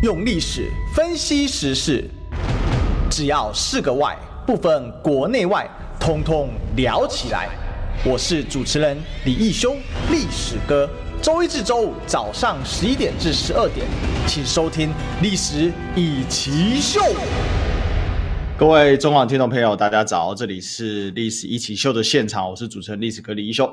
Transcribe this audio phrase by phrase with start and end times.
[0.00, 2.08] 用历史分析时事，
[3.10, 4.16] 只要是个“外”，
[4.46, 5.68] 不分国内外，
[5.98, 7.48] 通通聊起来。
[8.04, 9.74] 我是主持人李义修，
[10.08, 10.88] 历史哥。
[11.20, 13.84] 周一至周五早上十一点至十二点，
[14.24, 14.90] 请收听
[15.20, 17.00] 《历史一起秀》。
[18.56, 23.68] 各位中广听众朋友，大家早，这里是《历史一起秀》的现场，我是主持人历史哥李义修。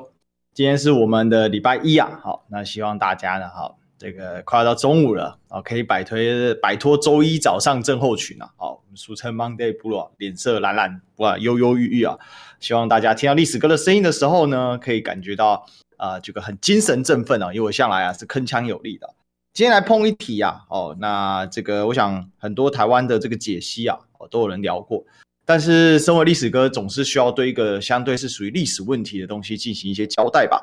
[0.52, 6.18] 今天是我们的礼拜一啊，好，那希望大家呢，好，这个快要到中午了啊，可以摆脱
[6.60, 12.18] 摆脱周一早上症候群啊，我们俗称 Monday Blue，脸色懒懒不忧忧郁郁啊。
[12.60, 19.14] 希望大家听到历史哥的声音的时候呢，可以感觉到啊、呃，这个很精神振奋啊，因为我向来啊是铿锵有力的。
[19.54, 25.02] 今天来碰一题啊，哦，那这个我想很多台湾的这个解析啊，哦，都有人聊过。
[25.48, 30.60] 但是，身为历史哥，总是需要对一个相对是属于历史问题的东西进行一些交代吧。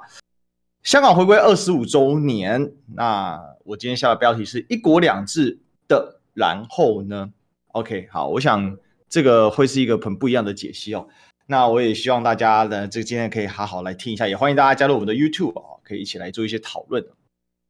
[0.84, 7.32] 香港回归二十五周年，那我今天下的标题是“一国两制”的，然后呢
[7.72, 8.78] ？OK，好，我想
[9.08, 11.08] 这个会是一个很不一样的解析哦。
[11.48, 17.06] 那我也希望大家呢，这个今天可以好好来听一下，也欢迎大家加入我们的 YouTube 哦，可以一起来做一些讨论。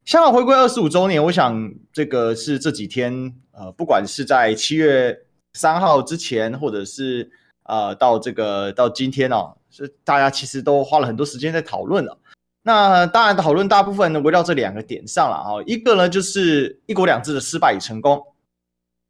[0.05, 5.25] 香港回归二十五周年，我想这个是这几天呃，不管是在七月。
[5.55, 7.29] 三号之前，或者是
[7.65, 12.17] 呃，到这个到今天哦，是大家其实都花了很多时间在讨论了。
[12.63, 15.61] 那当然，讨论大部分呢围绕这两个点上了哈。
[15.67, 18.25] 一个呢就是一国两制的失败与成功，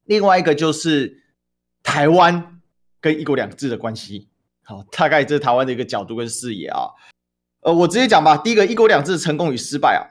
[0.06, 1.24] 另外一个就是
[1.84, 2.60] 台湾
[3.00, 4.28] 跟一国两制的关系。
[4.64, 6.90] 好，大概这是台湾的一个角度跟视野啊。
[7.62, 8.38] 呃，我直接讲吧。
[8.38, 10.02] 第一个，一国两制成功与失败啊。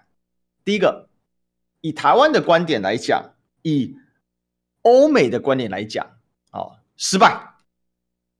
[0.64, 1.08] 第一个，
[1.80, 3.96] 以台湾的观点来讲，以
[4.82, 6.06] 欧美的观点来讲。
[6.52, 7.28] 哦，失败，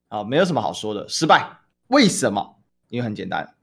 [0.09, 1.59] 啊、哦，没有什么好说的，失败。
[1.89, 2.63] 为什么？
[2.89, 3.55] 因为很简单，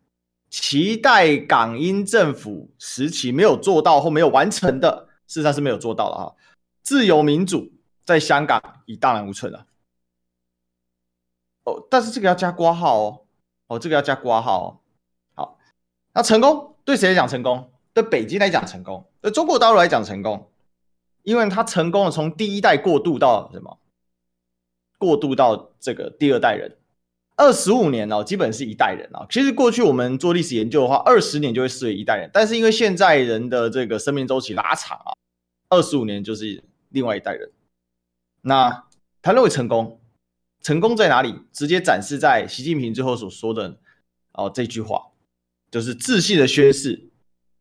[0.50, 6.36] 期待港英政府时期没有做到或没有完成的，事实上是没有做到的哈。
[6.81, 7.72] 自由民主
[8.03, 9.67] 在香港已荡然无存了。
[11.66, 13.22] 哦，但是这个要加括号哦，
[13.67, 14.67] 哦，这个要加括号哦。
[15.36, 15.60] 好，
[16.14, 17.71] 那成功对谁来讲成功？
[17.93, 20.49] 对北京来讲成功，对中国大陆来讲成功，
[21.23, 23.77] 因为他成功了从第一代过渡到什么？
[24.98, 26.77] 过渡到这个第二代人，
[27.39, 29.26] 二十五年哦，基本是一代人啊。
[29.30, 35.16] 其实过去我们做历史研究的话，二十年就会视为一代人，但是因为现在人的这个生命周期拉长啊，
[35.70, 37.49] 二十五年就是另外一代人。
[38.42, 38.83] 那
[39.22, 40.02] 他认为成功，
[40.61, 41.33] 成功在哪里？
[41.54, 43.78] 直接展示在习近平最后所说的
[44.33, 45.02] 哦这句话，
[45.72, 47.10] 就是自信的宣誓，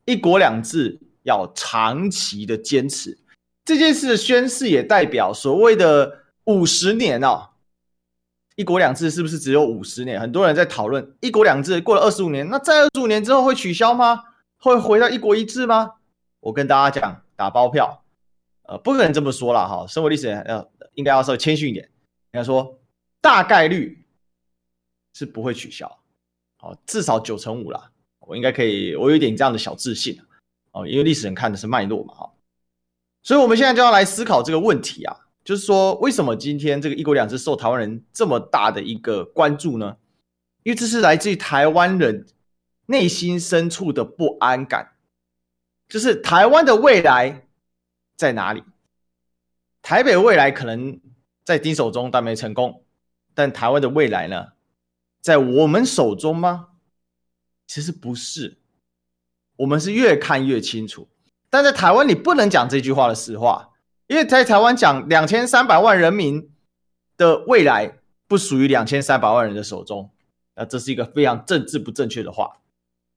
[0.06, 3.16] 一国两制要长期的坚持。
[3.64, 6.24] 这件事的宣誓也代表所谓的。
[6.48, 7.50] 五十年哦，
[8.58, 10.20] 一国两制是不是只有五十年？
[10.20, 14.24] 很多人在讨论一国两制过了二十五年，那在二十五年之后会取消吗？
[14.58, 15.92] 会回到一国一制吗？
[16.40, 18.02] 我跟大家讲，打包票，
[18.64, 19.86] 呃，不可能这么说了哈。
[19.86, 21.88] 身为历史人要应该要稍微谦逊一点，
[22.32, 22.80] 应该说
[23.20, 24.04] 大概率
[25.14, 25.86] 是不会取消，
[26.58, 30.20] 哦，至少九成五了，我应该可以，我有一点这样的小自信
[30.72, 32.32] 哦，因为历史人看的是脉络嘛哈，
[33.22, 35.16] 所以我们现在就要来思考这个问题啊。
[35.48, 39.96] 就是说，为什么今天这个一国两制受台湾人这么大的一个关注呢？
[40.62, 42.26] 因为这是来自于台湾人
[42.84, 44.92] 内心深处的不安感，
[45.88, 47.48] 就是台湾的未来
[48.14, 48.62] 在哪里？
[49.80, 51.00] 台北未来可能
[51.46, 52.84] 在丁手中，但没成功，
[53.32, 54.48] 但台湾的未来呢，
[55.22, 56.68] 在我们手中吗？
[57.66, 58.58] 其实不是，
[59.56, 61.08] 我们是越看越清楚，
[61.48, 63.70] 但在台湾你不能讲这句话的实话。
[64.08, 66.50] 因为在台湾讲两千三百万人民
[67.18, 70.10] 的未来不属于两千三百万人的手中，
[70.56, 72.56] 那这是一个非常政治不正确的话。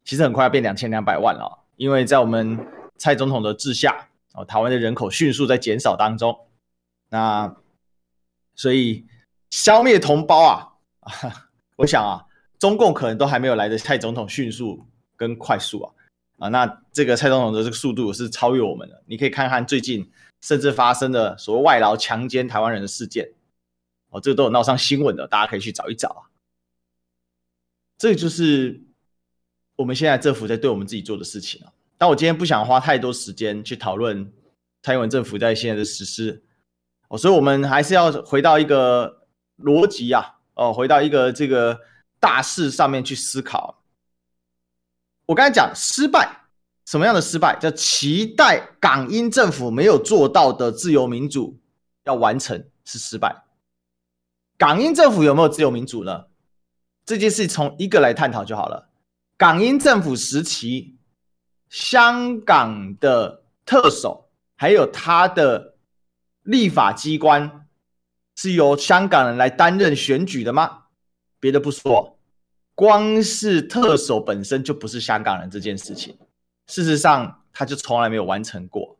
[0.03, 2.59] 其实很快要变两千两百万了，因为在我们
[2.97, 6.37] 蔡总统的治下，哦，台湾的人口迅速在减少当中。
[7.09, 7.55] 那
[8.53, 9.05] 所以
[9.49, 10.73] 消灭同胞啊，
[11.77, 12.25] 我想啊，
[12.59, 14.85] 中共可能都还没有来得蔡总统迅速
[15.15, 15.93] 跟快速啊
[16.39, 19.01] 啊，那这个蔡总统的这个速度是超越我们的。
[19.05, 20.11] 你可以看看最近。
[20.41, 23.31] 甚至发生的所谓外劳强奸台湾人的事件，
[24.09, 26.21] 哦，这个都有闹上新闻的，大家可以去找一找啊。
[27.97, 28.81] 这就是
[29.75, 31.71] 我们现在政府在对我们自己做的事情啊。
[31.97, 34.33] 但我今天不想花太多时间去讨论
[34.81, 36.43] 蔡英文政府在现在的实施，
[37.09, 39.27] 哦，所以我们还是要回到一个
[39.59, 41.79] 逻辑啊，哦，回到一个这个
[42.19, 43.83] 大事上面去思考。
[45.27, 46.40] 我刚才讲失败。
[46.85, 47.57] 什么样的失败？
[47.59, 51.59] 叫期待港英政府没有做到的自由民主
[52.03, 53.43] 要完成是失败。
[54.57, 56.25] 港英政府有没有自由民主呢？
[57.05, 58.89] 这件事从一个来探讨就好了。
[59.37, 60.97] 港英政府时期，
[61.69, 65.75] 香港的特首还有他的
[66.43, 67.67] 立法机关
[68.35, 70.83] 是由香港人来担任选举的吗？
[71.39, 72.19] 别的不说，
[72.75, 76.15] 光是特首本身就不是香港人这件事情，
[76.71, 78.97] 事实上他就从来没有完成过。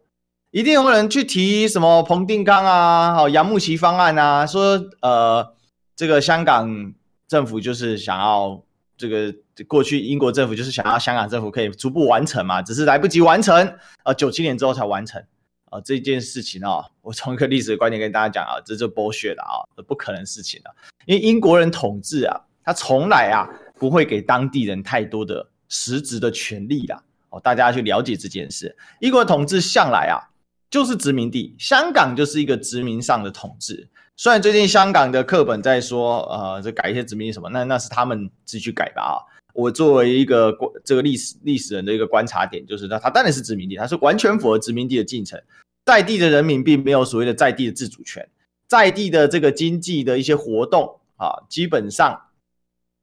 [0.51, 5.55] 一定有人去提什么彭定康啊、好杨慕琦方案啊，说呃
[5.95, 6.93] 这个香港
[7.29, 8.61] 政府就是想要
[8.97, 9.33] 这个
[9.69, 15.23] 过去英国政府就是想要香港政府可以逐步完成嘛，只是来不及完成，呃九七年之后才完成。
[15.69, 20.69] 啊，这件事情啊，我从一个历史的观点跟大家讲啊，这就 bullshit 了啊，这不可能事情啊，
[21.05, 23.47] 因为英国人统治啊，他从来啊
[23.79, 27.01] 不会给当地人太多的实质的权利啦。
[27.31, 28.77] 哦，大家去了解这件事。
[28.99, 30.21] 英国的统治向来啊
[30.69, 33.89] 就是殖民地，香港就是一个殖民上的统治。
[34.15, 39.15] 虽然最近香港的课本在说，呃，这改一些殖民什么，那那是他们自己去改吧啊。
[39.53, 40.55] 我作为一个
[40.85, 45.41] 这个历史历史人的一个观察点，就是它它当然是殖民地，它是完全符合殖民地的进程。
[45.83, 48.29] 在地的人民并没有所谓的在地的自主权，
[48.67, 52.27] 在地的这个经济的一些活动啊，基本上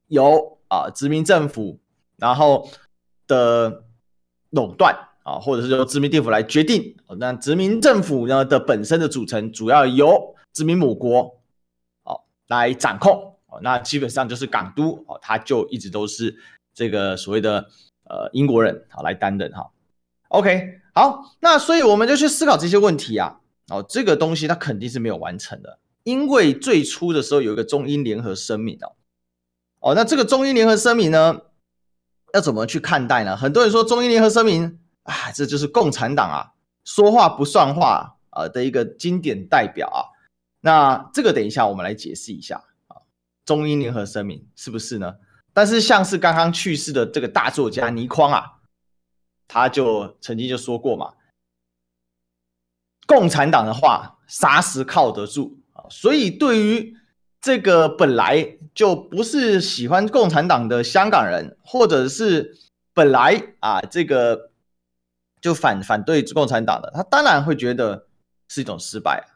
[0.07, 1.81] 由啊殖民政府
[2.17, 2.71] 然后
[3.27, 3.85] 的
[4.51, 6.97] 垄断啊，或者是由殖民政府来决定。
[7.19, 11.41] 那殖民政府呢的本身的组成，主要由殖民母国
[12.05, 13.35] 哦来掌控。
[13.47, 16.37] 哦那基本上就是港督哦，他就一直都是
[16.75, 17.67] 这个所谓的
[18.05, 19.71] 呃英国人啊来担任哈。
[20.29, 20.81] OK。
[20.95, 23.39] 好，那所以我们就去思考这些问题啊。
[23.69, 28.97] 哦，这个东西它肯定是没有完成的，因为最初的时候有一个中英联合声明哦。
[29.79, 31.41] 哦，那这个中英联合声明呢，
[32.35, 33.37] 要怎么去看待呢？
[33.37, 36.53] 很多人说中英联合声明啊，这就是共产党啊
[36.85, 40.01] 说话不算话啊的一个经典代表啊。
[40.61, 42.57] 那这个等一下我们来解释一下
[42.89, 42.97] 啊，
[43.45, 45.15] 中英联合声明是不是呢？
[45.53, 48.55] 但是像是刚刚去世的这个大作家倪匡啊。
[49.51, 51.15] 他就曾经就说过嘛，
[53.07, 55.89] 共产党的话啥时靠得住啊？
[55.89, 56.95] 所以对于
[57.41, 62.57] 这个本来就不是喜欢共产党的香港人，或者是
[62.95, 64.53] 本来啊这个
[65.41, 68.07] 就反反对共产党的，他当然会觉得
[68.47, 69.27] 是一种失败，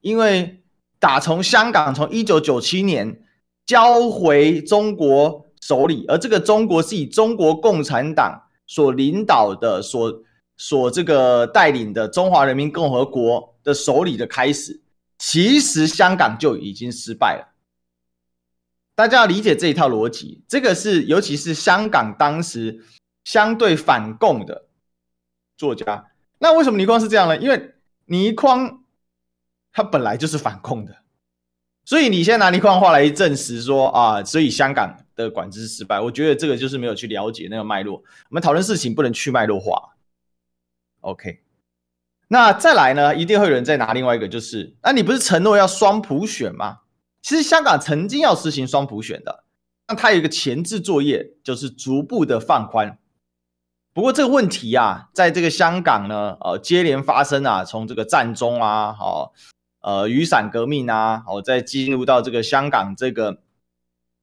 [0.00, 0.64] 因为
[0.98, 3.22] 打从香港从一九九七年
[3.64, 8.42] 交回中国手里，而这个中国是以中国共产党。
[8.64, 10.22] 所领导的、所
[10.56, 14.80] 所这个带领的中华人民共和国的手里的开始，
[15.18, 17.51] 其实香港就已经失败了。
[19.02, 22.84] 大家要理解这一套逻辑，这个是尤其是香港当时
[23.24, 24.66] 相对反共的
[25.56, 26.06] 作家。
[26.38, 27.36] 那为什么倪匡是这样呢？
[27.36, 28.84] 因为倪匡
[29.72, 30.98] 他本来就是反共的，
[31.84, 34.96] 所以你现在拿倪匡话来证实说啊，所以香港。
[35.14, 37.96] 的管制失败，我觉得这个就是没有去了解那个脉络。
[37.98, 39.94] 我们讨论事情不能去脉络化。
[41.02, 41.42] OK，
[42.28, 43.14] 那再来呢？
[43.14, 46.78] 一定会有人再拿另外一个，就是那你不是承诺要双普选吗？
[47.22, 49.44] 其实香港曾经要实行双普选的，
[49.88, 52.98] 那它有一个前置作业，就是逐步的放宽。
[53.94, 59.32] 不过这个问题啊，在这个香港呢，呃，接连发生啊，从这个占中啊，好，
[59.80, 63.38] 呃，雨伞革命啊，好，再进入到这个香港这个。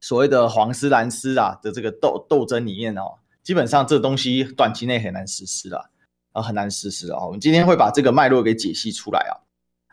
[0.01, 5.89] 所谓的黄丝蓝丝啊的这个斗斗争里面哦，基本上这东西短期内很难实施了
[6.31, 7.25] 啊，很难实施啊。
[7.25, 9.35] 我们今天会把这个脉络给解析出来啊。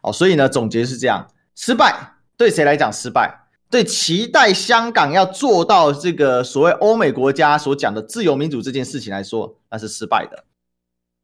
[0.00, 1.93] 好，所以呢，总结是这样：失败
[2.36, 3.46] 对谁来讲失败？
[3.69, 10.44] 对期待香港要做到这个所谓欧美国家所讲的自由民主这件事情来说，那是失败的。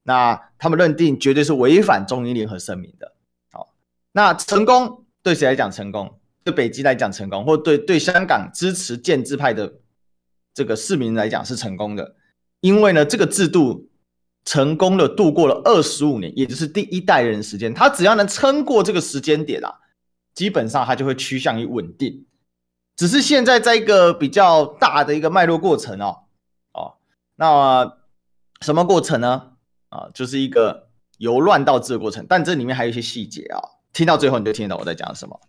[0.02, 3.12] 那他们认定绝对是违反中英联合声明的。
[3.52, 3.72] 好，
[4.10, 6.18] 那成功对谁来讲成功？
[6.42, 9.74] 对北京来讲成功，或对对香港支持建制派的
[10.52, 12.16] 这个市民来讲是成功的，
[12.58, 13.88] 因为呢，这个制度
[14.44, 19.72] 成功的度过了二十五年，也就是第一代人时间，他只要能撑过这个时间点啊，
[20.34, 22.26] 基本上它就会趋向于稳定。
[22.96, 26.24] 只是现在在一个比较大的一个脉络过程哦，
[26.72, 26.94] 哦，
[27.36, 27.96] 那
[28.60, 29.52] 什么过程呢？
[29.88, 33.60] 啊，就是一个由乱到治的过程，但这里面还有一些细节啊，
[33.92, 35.40] 听到最后你就听得懂我在讲什么。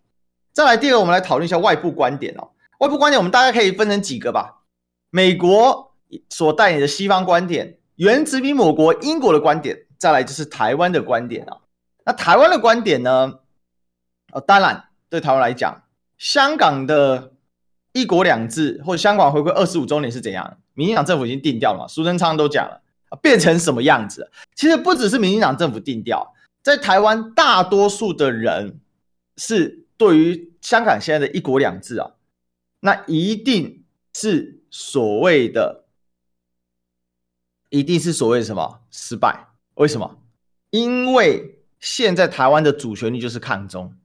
[0.54, 2.52] 再来第二个，我们来讨论一下外部观点哦。
[2.80, 4.64] 外部观点，我们大概可以分成几个吧。
[5.10, 5.94] 美国
[6.30, 11.58] 所带领的西方观点，原殖民母国英国的观点，再来就是台湾的观点啊。
[12.06, 13.40] 那台湾的观点呢？
[14.34, 15.84] 哦，当然对台湾来讲，
[16.18, 17.32] 香港的
[17.92, 20.58] 一国两制或者香港回归二十五周年是怎样？
[20.74, 21.88] 民进党政府已经定调了嘛？
[21.88, 22.82] 苏贞昌都讲了，
[23.22, 24.30] 变成什么样子？
[24.56, 28.80] 其实不只是民进党政府定调，在台湾大多数的人
[29.38, 29.82] 是。
[29.96, 32.12] 对于香港现在的一国两制啊，
[32.82, 35.86] 那一定是所谓的，
[37.70, 39.48] 一定是所谓什么失败？
[39.76, 40.18] 为什么？
[40.72, 43.96] 因为现在台湾的主旋律就是抗中。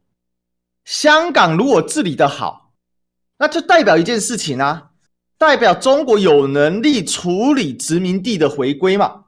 [0.88, 2.72] 香港如果治理的好，
[3.36, 4.92] 那就代表一件事情啊，
[5.36, 9.26] 代表中国有能力处理殖民地的回归嘛，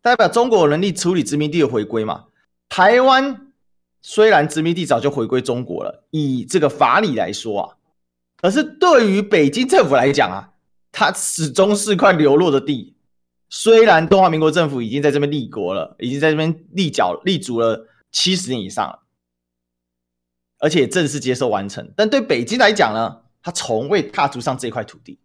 [0.00, 2.24] 代表中国有能力处理殖民地的回归嘛。
[2.70, 3.52] 台湾
[4.00, 7.76] 虽然殖民地早就回归中国了，以这个法理来说啊，
[8.40, 10.48] 可是对于北京政府来讲啊，
[10.90, 12.96] 它始终是块流落的地。
[13.50, 19.00] 虽然中华民国政府已经在这边立国了，已经在这边立脚立足了七十年以上了，
[20.58, 25.18] 而且正式接受完成，但对北京来讲呢，他从未踏足上这块土地。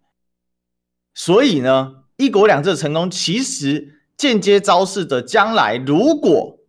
[1.14, 6.60] 所以呢，一国两制的成功，其实间接昭示着将来如果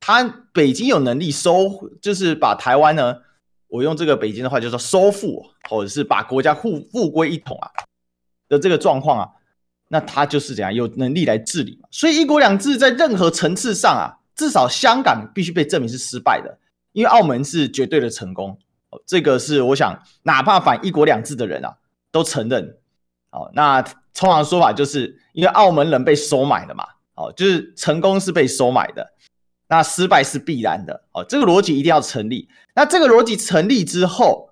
[0.00, 3.16] 他北京有能力收，就是把台湾呢，
[3.68, 7.70] 我用这个北京的话就说收复，或者是把国家复复归一统啊
[8.48, 9.28] 的这个状况啊。
[9.90, 11.88] 那他就是怎样有能力来治理嘛？
[11.90, 16.58] 所以一国两制在任何层次上啊，至少香港必须被证明是失败的，
[16.98, 18.58] 因为澳门是绝对的成功。
[18.90, 21.76] 哦，这个是我想，哪怕反一国两制的人啊，
[22.10, 22.76] 都承认。
[23.30, 26.84] 哦，那通常说法就是因为澳门人被收买了嘛。
[27.14, 29.12] 哦，就是成功是被收买的，
[29.68, 31.04] 那失败是必然的。
[31.12, 32.48] 哦，这个逻辑一定要成立。
[32.74, 34.50] 那这个逻辑成立之后，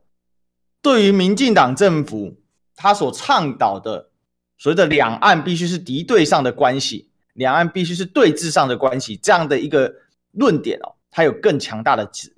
[0.81, 2.37] 对于民进党政府
[2.77, 4.11] 他所倡导的。
[4.59, 9.97] 所谓的两岸必须是敌对上的关系，两岸必须是对峙上的关系，这样的一个
[10.33, 12.35] 论点哦，它有更强大的指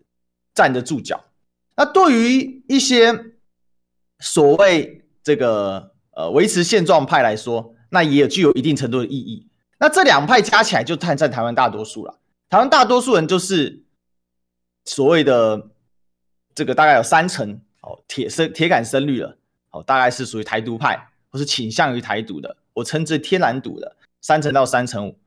[0.58, 1.24] 站得住脚。
[1.76, 3.14] 那对于一些
[4.18, 9.46] 所谓这个呃维持现状派来说，那也具有一定程度的意义。
[9.78, 12.18] 那这两派加起来就占占台湾大多数了。
[12.48, 13.84] 台湾大多数人就是
[14.84, 15.68] 所谓的
[16.54, 19.36] 这个大概有三成哦，铁生铁杆深绿了
[19.70, 21.08] 哦，大概是属于台独派。
[21.30, 25.18] 或是倾向于台独的，我称之天然独的三成到三成五。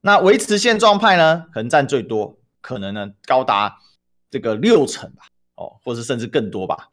[0.00, 3.78] 那维持现状派呢，可能占最多，可能呢高达
[4.34, 5.22] 这个六成吧，
[5.54, 6.90] 哦，或是甚至更多吧。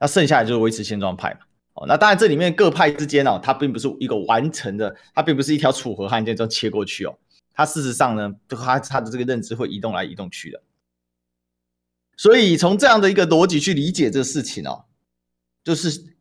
[0.00, 1.40] 那剩下来就是维持现状派嘛。
[1.74, 7.18] 哦，那当然这里面各派之间哦，它并不是一个完成的，它并不是一条楚河汉界这样切过去哦。
[7.52, 10.62] 它事实上呢，它它的这个认知会移动来移动去的。
[12.16, 14.86] 所以从这样的一个逻辑去理解这个事情哦，
[15.62, 16.16] 就是。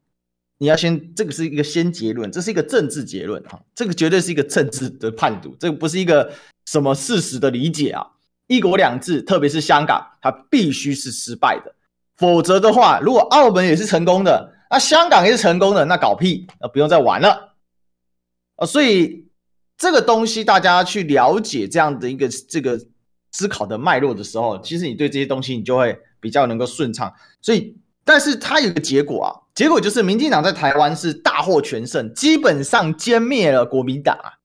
[0.59, 6.33] 你要先，这个是一个先结论，这是一个政治结论啊，这个绝对是一个政治的判读，这个不是一个
[6.65, 8.03] 什么事实的理解啊。
[8.47, 11.75] 一国两制，特别是香港，它必须是失败的，
[12.15, 17.55] 否则的话，如果澳门也是成功的，那香港也是成功的，那搞屁，那不用再玩了
[18.55, 18.65] 啊。
[18.65, 19.27] 所以
[19.77, 22.79] 这个东西大家去了解这样的一个这个
[23.31, 27.13] 思考的脉络的时候，其实你对这些东西你就会比较能够顺畅。
[27.41, 29.29] 所以，但是它有个结果啊。
[29.53, 34.36] 结果就是，民进党在台湾是大获全胜，基本上歼灭了国民党啊！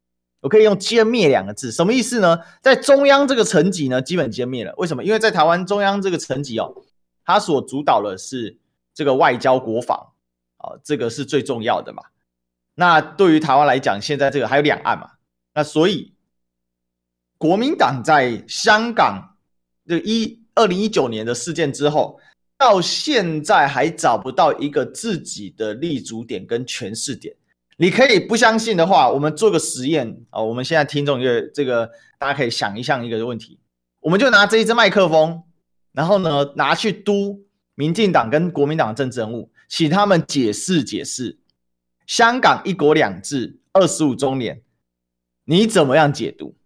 [0.43, 2.39] 我可以用“歼灭”两个字，什么意思呢？
[2.61, 4.75] 在中央这个层级呢，基本歼灭了。
[4.77, 5.03] 为什么？
[5.03, 6.75] 因为在台湾中央这个层级哦，
[7.25, 8.59] 它所主导的是
[8.93, 10.13] 这个外交国防
[10.59, 12.03] 啊，这个是最重要的嘛。
[12.75, 15.13] 那对于台湾来讲，现在这个还有两岸嘛，
[15.55, 16.13] 那所以
[17.39, 19.37] 国民党在香港
[19.87, 22.21] 这一二零一九年的事件之后。
[22.59, 27.35] 到现在还找不到一个自己的立足点跟诠释点。
[27.77, 30.41] 你可以不相信的话，我们做个实验啊！
[30.41, 33.59] 我们现在听众一个这个，大家可以想一想一个问题：
[34.01, 35.43] 我们就拿这一支麦克风，
[35.93, 41.39] 然后呢拿去督民进党跟国民党政治人物，请他们解释解释
[42.07, 44.63] 香港一国两制二十五周年，
[45.45, 46.57] 你怎么样解读？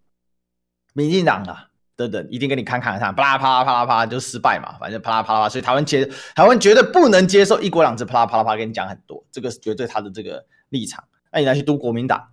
[0.93, 1.69] 民进党啊！
[1.95, 11.05] 等等，一定跟你侃侃而谈，啪啦啪啦啪啦啪啦就失败嘛，反正啪啦啪啦，所以台湾接台湾绝对不能接受一国两制，啪啦啪啦啪啦，跟你讲很多，这个是绝对他的这个立场。
[11.33, 12.33] 那你来去读国民党，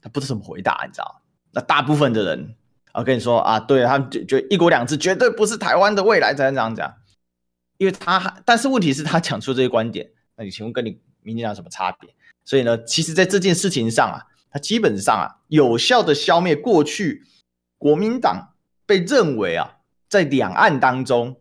[0.00, 1.22] 他不知道怎么回答，你知道？
[1.52, 2.56] 那大部分的人
[2.92, 6.94] 啊，跟你说啊，对他们就觉得一国两制绝对不是台湾的未来，才能这样讲。
[7.78, 12.14] 因为他，但是问题是，他讲出这些观点，那你请问跟你民进党有什么差别？
[12.44, 17.24] 所以呢，其实在这件事情上啊，他基本上啊，有效的消灭过去。
[17.76, 18.54] 国民党
[18.86, 21.38] 被认为啊，在两岸当中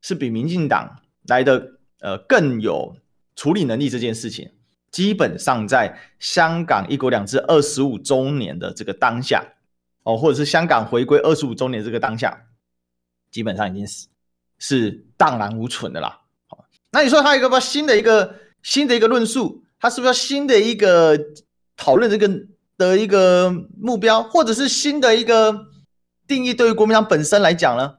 [0.00, 2.96] 是比民进党来的呃更有
[3.36, 4.50] 处理能力这件事情，
[4.94, 9.44] 基本上在香港一国两制二十五周年的这个当下，
[10.04, 12.46] 哦，或者是香港回归二十五周年这个当下，
[13.32, 14.06] 基本上已经是
[14.60, 16.20] 是荡然无存的啦。
[16.46, 21.18] 好，那你说他有一个新的一个新的一个论述，他是不是要新的一个
[21.76, 22.30] 讨论这个
[22.76, 25.66] 的一个目标，或者是新的一个？
[26.26, 27.98] 定义对于国民党本身来讲呢，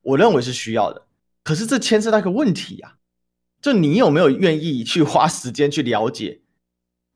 [0.00, 1.06] 我认为是需要的。
[1.44, 2.96] 可是这牵涉到一个问题啊，
[3.62, 6.40] 就你有没有愿意去花时间去了解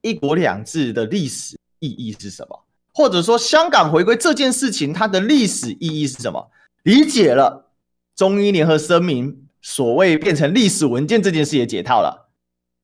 [0.00, 6.50] 一国两制的历史意义是什么，或者说香港回归这件事情，它的历史意义是什么？
[6.84, 7.72] 理解了
[8.14, 12.30] 中英联合声明所谓变成历史文件这件事也解套了，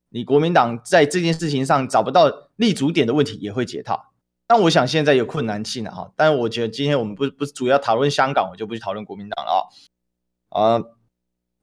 [0.08, 4.12] 你国民党在这件事情上找不到立足点的问题也会解套。
[4.48, 9.68] 但我想现在有困难性了哈，但我觉得今天我们不不主要讨论香港，我就不去讨论国民党了
[10.48, 10.74] 啊，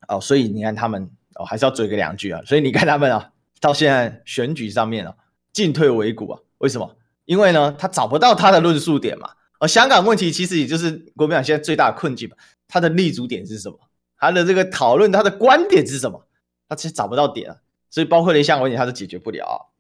[0.08, 5.16] 啊哦，所以你看他们哦还是要嘴个两句啊，所以你看他们啊，到现在选举上面啊
[5.54, 6.98] 进退维谷啊，为什么？
[7.26, 9.32] 因为呢，他找不到他的论述点嘛。
[9.60, 12.36] 而香港问题其实也就是国民党现在最大的困境嘛。
[12.68, 13.80] 他的立足点是什么？
[14.18, 16.28] 他的这个讨论，他的观点是什么？
[16.68, 17.58] 他其实找不到点啊，
[17.90, 19.72] 所以包括连香港问题他都解决不了。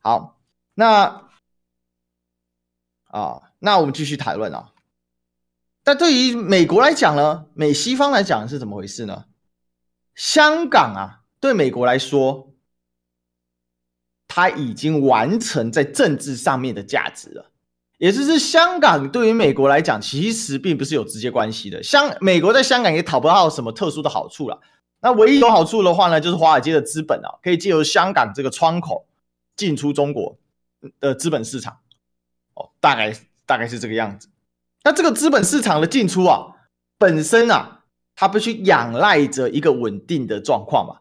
[0.00, 0.40] 好，
[0.74, 1.24] 那
[3.08, 4.72] 啊，那我们继续讨论啊。
[5.82, 9.24] 但对于美国来讲呢，美西方来讲是怎么回事呢？
[10.18, 12.44] 香港啊，对美国来说。
[14.30, 17.50] 它已经完成在政治上面的价值了，
[17.96, 21.82] 也就是香港对于美国来讲，其实并不是有直接关系的。
[21.82, 24.60] 香美国在香港也讨不到什么特殊的好处了。
[25.00, 29.06] 那唯一有好处的话呢，就是华尔街的资本啊，可以借由香港这个窗口
[29.56, 30.36] 进出中国
[31.00, 31.78] 的资本市场。
[32.52, 34.28] 哦，大概大概是这个样子。
[34.84, 36.54] 那这个资本市场的进出啊，
[36.98, 37.77] 本身啊，
[38.20, 40.98] 它必须仰赖着一个稳定的状况嘛。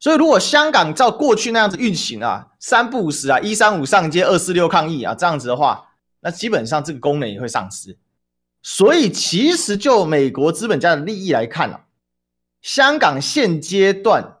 [0.00, 5.90] 所以，如果香港照过去那样子运行啊，三不五时啊，一三五上街，二四六抗议啊，这样子的话，
[6.20, 7.98] 那基本上这个功能也会丧失。
[8.62, 11.84] 所以，其实就美国资本家的利益来看啊，
[12.62, 14.38] 香港现阶段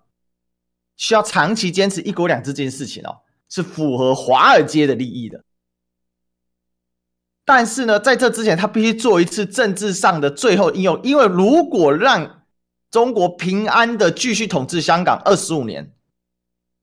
[0.96, 3.18] 需要长期坚持一国两制这件事情哦，
[3.50, 5.44] 是符合华尔街的利益的。
[7.48, 12.42] 但是呢，在这之前，他必须做一次政治上的最后应用，因为如果让
[12.90, 15.90] 中国平安的继续统治香港二十五年，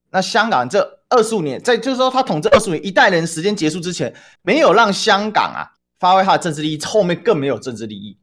[0.10, 5.69] 那香港这二十五年，在就是说他统治二十五年，一代人时间结束之前，没有让香港啊
[6.00, 8.17] 发挥他的政治利益，后面更没有政治利益。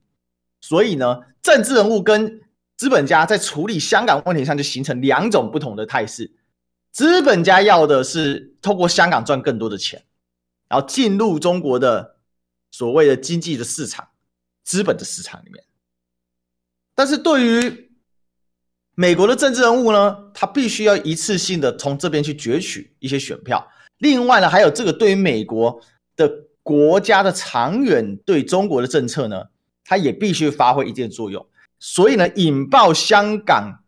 [0.61, 2.41] 所以呢，政治人物跟
[2.77, 6.29] 资本家在处理香港问题上就形成两种不同的态势。
[6.91, 10.03] 资本家要的是透过香港赚更多的钱，
[10.69, 12.17] 然后进入中国的
[12.73, 14.09] 所谓的经济的市场、
[14.65, 15.63] 资本的市场里面。
[16.97, 17.93] 但是对于
[18.95, 23.67] 美国的政治人物呢，他必须要一次性的从这边去攫取一些选票。
[23.99, 25.81] 另外呢，还有这个对于美国
[26.17, 26.29] 的
[26.63, 29.45] 国家的长远对中国的政策呢，
[29.85, 31.47] 他也必须发挥一定的作用。
[31.79, 33.85] 所以呢，引爆香港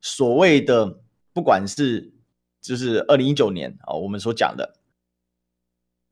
[0.00, 1.00] 所谓的
[1.32, 2.12] 不管是
[2.60, 4.80] 就是二零一九年啊，我们所讲的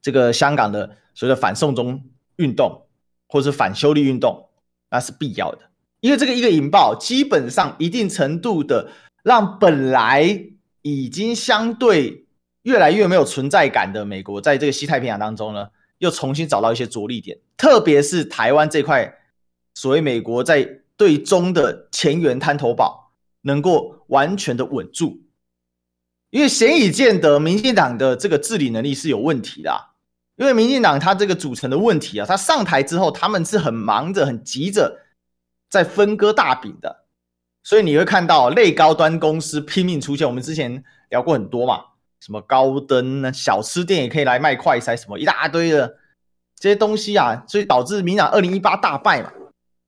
[0.00, 2.02] 这个香港的所谓的反送中
[2.36, 2.86] 运动
[3.28, 4.48] 或者是反修例运动，
[4.90, 5.58] 那是必要的。
[6.00, 8.90] 因为这个一个引爆，基本上一定程度的
[9.22, 10.46] 让本来
[10.80, 12.24] 已经相对
[12.62, 17.38] 越来越没有存在感的美国，在这个西太平洋当中呢，又重新找到一些着力点。
[17.58, 19.14] 特别是台湾这块，
[19.74, 25.20] 所谓美国在对中的前沿滩头堡，能够完全的稳住。
[26.30, 29.89] 因为显已见得，民进党的这个治理能力是有问题的。
[30.40, 34.98] 因为民进党他这个组成的问题啊，他上台之后，他们是很忙着、很急着。
[35.68, 37.04] 在分割大饼的，
[37.62, 40.26] 所以你会看到类高端公司拼命出现。
[40.26, 41.80] 我们之前聊过很多嘛，
[42.18, 45.94] 什么高登呢，小吃店也可以来卖快筛，什么一大堆的
[46.58, 49.30] 这些东西啊，所以导致民进党二零一八大败嘛。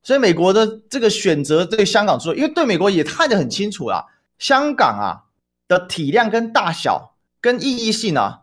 [0.03, 4.05] 所以美国的这个选择对香港说，因为对美国也看得很清楚啊，
[4.39, 5.27] 香港啊
[5.67, 8.42] 的体量跟大小跟意义性啊，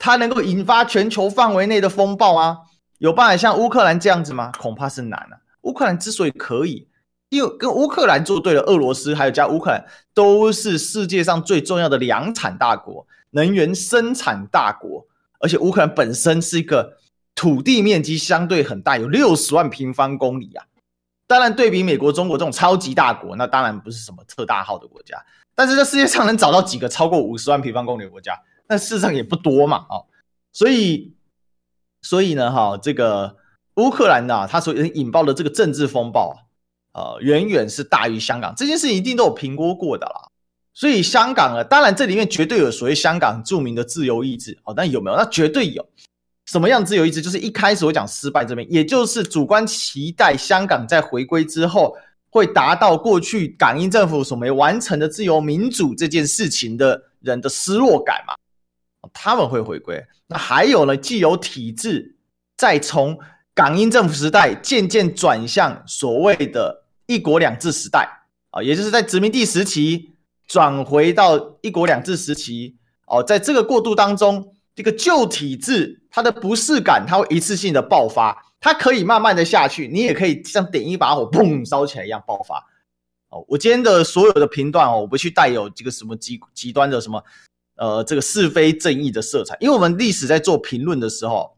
[0.00, 2.56] 它能够引发全球范围内的风暴啊，
[2.98, 4.50] 有办法像乌克兰这样子吗？
[4.58, 5.40] 恐怕是难了啊。
[5.60, 6.88] 乌克兰之所以可以，
[7.28, 9.84] 因为跟乌克兰作对的俄罗斯还有加乌克兰
[10.14, 15.06] 都是世界上最重要的粮产大国、能源生产大国，
[15.38, 16.96] 而且乌克兰本身是一个
[17.34, 20.64] 土地面积相对很大，有六十万平方公里啊。
[21.26, 25.22] 当然，对比美国、中国这种超级大国，那当然不是什么特大号的国家。
[25.54, 28.32] 但是，这世界上能找到几个超过五十万平方公里的国家，
[28.70, 29.84] 那事实上也不多嘛。
[29.90, 30.06] 哦，
[30.50, 31.12] 所以，
[32.00, 33.36] 所以呢，哈，这个。
[33.76, 36.36] 乌克兰呢，它所引爆的这个政治风暴
[36.92, 38.52] 啊，呃，远远是大于香港。
[38.54, 40.28] 这件事情一定都有评估过的啦。
[40.74, 45.16] 所以香港啊，当然这里面绝对有所谓香港著名的自由意志哦，但有没有？
[45.16, 45.88] 那绝对有。
[46.44, 47.22] 什么样自由意志？
[47.22, 51.96] 就是一开始我讲失败这边，也就是主观期待香港在回归之后
[52.28, 58.34] 会达到过去港英政府所没完成的自由民主这件事情的人的失落感嘛。
[59.12, 60.04] 他们会回归。
[60.26, 62.16] 那还有呢，既有体制，
[62.56, 63.18] 再从。
[63.52, 68.08] 港英政府时代渐渐转向所谓的一国两制时代
[68.50, 70.14] 啊，也就是在殖民地时期
[70.46, 82.64] 转回到一国两制时期哦，在这个过渡当中，这个旧体制它的不适感，它会一次性的爆发，它可以慢慢的下去，你也可以像点一把火，砰，烧起来一样爆发。
[83.28, 87.22] 哦，我今天的所有的评断哦，我不去带有这个什么极极端的什么，
[87.80, 91.56] 呃，这个是非正义的色彩，因为我们历史在做评论的时候，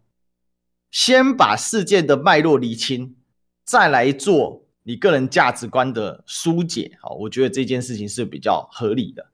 [0.92, 3.16] 先把事件的脉络理清，
[3.64, 6.96] 再来做你个人价值观的疏解。
[7.00, 9.26] 好，我觉得这件事情是比较合理的。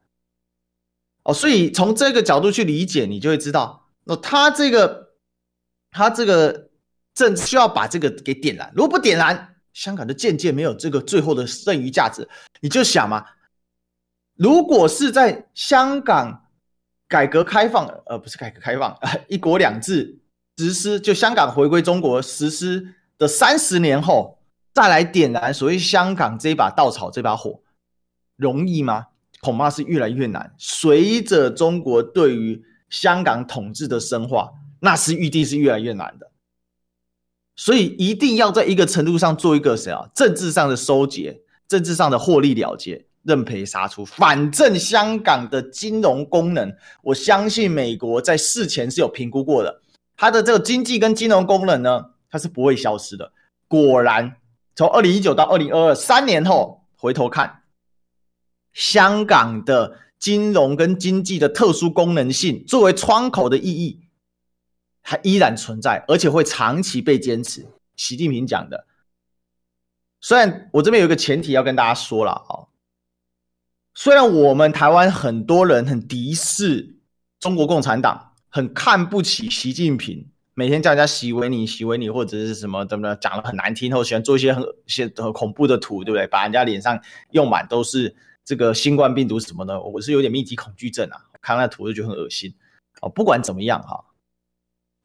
[1.24, 5.10] 哦，所以从这个角度去理解，你就会知道，那他这个
[5.90, 6.70] 他这个
[7.12, 12.26] 正需要把这个给点燃，如果不点燃，香港就渐渐没有这个最后的剩余价值。
[12.62, 13.26] 你就想嘛，
[14.36, 16.47] 如果是在香港
[17.08, 20.20] 改革开放，呃，不是改革开放，呃， 一国两制
[20.58, 24.38] 实施，就香港回归中国实施的三十年后，
[24.74, 27.62] 再来点燃所谓香港这一把稻草，这把火，
[28.36, 29.06] 容易吗？
[29.40, 30.52] 恐怕是越来越难。
[30.58, 36.30] 随着中国对于香港统治的深化，那是预定是越来越难的。
[37.56, 40.08] 所以一定要在一个程度上做一个谁啊？
[40.14, 44.04] 政治上的收结，政治上的获利了结，认赔杀出。
[44.04, 49.82] 反正香港的金融功能，我相信美国在事前是有评估过的，
[50.16, 53.30] 它的这个经济跟金融功能呢，它是不会消失的。
[53.68, 54.36] 果然，
[54.74, 57.62] 从二零一九到二零二二三年后回头看，
[58.72, 64.00] 香港的金融跟经济的特殊功能性作为窗口的意义。
[65.02, 67.66] 它依然存在，而且会长期被坚持。
[67.96, 68.86] 习近平讲的，
[70.20, 72.67] 虽然我这边有一个前提要跟大家说了啊，
[74.00, 77.00] 虽然我们台湾很多人很敌视
[77.40, 86.28] 中国共产党，很看不起习近平，每天叫人家习维尼、习维尼或者是什么怎么讲的很难听，或喜欢做一些很些很恐怖的图，对不对？
[86.28, 86.96] 把人家脸上
[87.32, 92.54] 用满都是这个新冠病毒什么的，我是有点密集恐惧症啊，看那图就觉得很恶心
[93.00, 93.08] 哦。
[93.08, 94.04] 不管怎么样哈。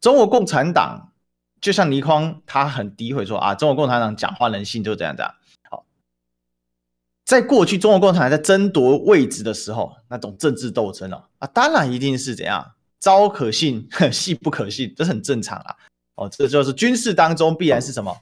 [0.01, 1.13] 中国共产党
[1.60, 5.34] 就像倪匡，他很诋毁说啊，中国共产党讲话人性就这样这样。
[7.25, 15.75] 在过去中国共产党在争夺位置的时候，那种政治斗争哦，啊，当然一定是怎样，招可信， 戏不可信，这是很正常啊。
[16.15, 18.15] 哦，这就是军事当中必然是什么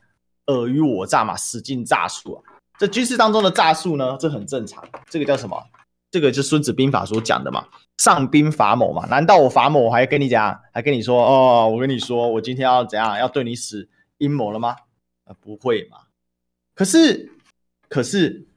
[0.46, 2.44] 尔虞我诈嘛，使劲诈术啊。
[2.78, 4.84] 这军事当中的诈术呢，这很正常。
[5.10, 5.62] 这个叫什么？
[6.10, 7.66] 这个就《孙子兵法》所讲的嘛。
[7.98, 9.06] 上兵伐谋嘛？
[9.08, 11.70] 难道我伐谋我还跟你讲，还跟你说哦？
[11.70, 13.88] 我跟你说，我今天要怎样，要对你使
[14.18, 14.76] 阴谋了吗？
[15.26, 15.98] 呃，不会嘛。
[16.74, 17.32] 可是，
[17.88, 18.48] 可是，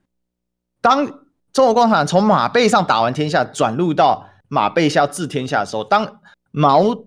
[0.85, 6.21] 当中国共产党从马背上打完天下，转入到马背下治天下的时候，当
[6.51, 7.07] 毛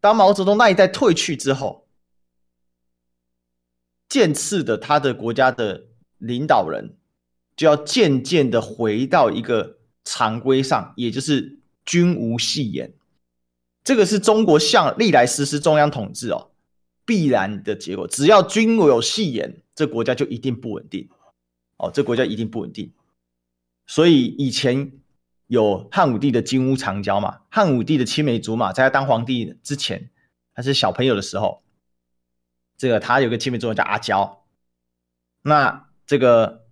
[0.00, 1.86] 当毛泽东那一代退去之后，
[4.08, 5.84] 渐次的他的国家的
[6.18, 6.96] 领导人
[7.54, 9.78] 就要渐渐的回到一个。
[10.04, 12.92] 常规上，也就是军无戏言，
[13.84, 16.50] 这个是中国向历来实施中央统治哦
[17.04, 18.04] 必然的结果。
[18.08, 21.08] 只要军有戏言，这国家就一定不稳定
[21.82, 22.90] 哦，这国家一定不稳定。
[23.86, 24.92] 所以以前
[25.48, 30.08] 有汉武帝的金屋藏娇嘛，汉武帝的青梅竹马，在他当皇帝之前，
[30.54, 31.62] 他是小朋友的时候，
[32.78, 34.44] 这个他有个青梅竹马叫阿娇，
[35.42, 36.62] 那这个。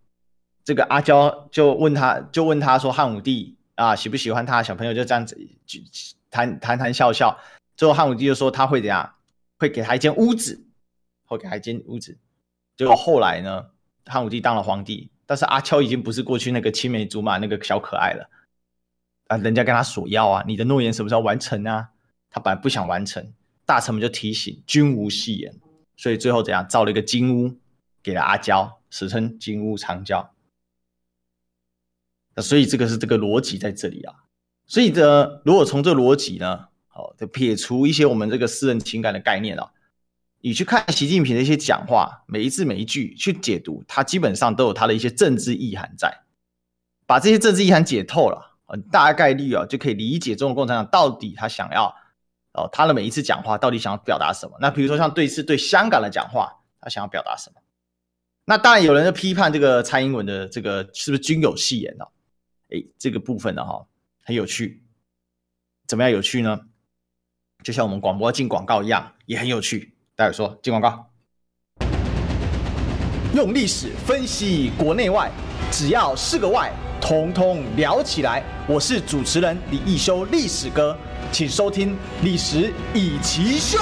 [0.63, 5.35] 这个阿娇就问他，就问他说：“汉武帝啊，喜不喜欢他？”小朋友就这样子
[5.67, 5.81] 就
[6.31, 7.37] 谈谈谈笑笑。
[7.77, 9.15] 最后汉武帝就说：“他会怎样？
[9.59, 10.63] 会给他一间屋子，
[11.25, 12.19] 会给他一间屋子。”
[12.77, 13.71] 结果后来呢，
[14.11, 18.29] 汉武帝当了皇帝，但是阿娇已经不是过去那个青梅竹马那个小可爱了
[19.29, 19.37] 啊！
[19.37, 21.91] 人家跟他索要啊，你的诺言什么时候完成啊？
[22.29, 23.33] 他本来不想完成，
[23.65, 25.55] 大臣们就提醒：“君无戏言。”
[25.97, 26.67] 所以最后怎样？
[26.69, 27.57] 造了一个金屋
[28.03, 30.35] 给了阿娇，史称金屋藏娇。
[32.35, 34.15] 那所以这个是这个逻辑在这里啊，
[34.67, 39.73] 所以呢，如果从这逻辑呢，好，就撇除一些我们这个私人情感的概念啊，
[40.43, 46.23] 你去看习近平的一些讲话，每一字每一句去解读，它基本上都有它的一些政治意涵在。
[47.07, 51.95] 把这些政治意涵解透了，很大概率啊就可以理解中国共产党到底他想要
[52.53, 54.57] 哦，他的每一次讲话到底想要表达什么。
[54.61, 57.61] 那比如说像对次对香港的讲话，他想要表达什么？
[58.47, 62.05] 那当然有人就批判这个蔡英文的这个是不是军有戏言呢？
[62.71, 63.87] 哎，这个部分呢，哈，
[64.25, 64.83] 很有趣。
[65.87, 66.61] 怎么样有趣呢？
[67.63, 69.95] 就像我们广播进广告一样，也很有趣。
[70.21, 71.07] 待会说进广告，
[73.35, 75.31] 用历史分析国内外，
[75.73, 78.45] 只要是个“外”，统统聊起来。
[78.69, 80.95] 我是主持人李易修，历史哥，
[81.33, 83.79] 请收听《历史易起秀》。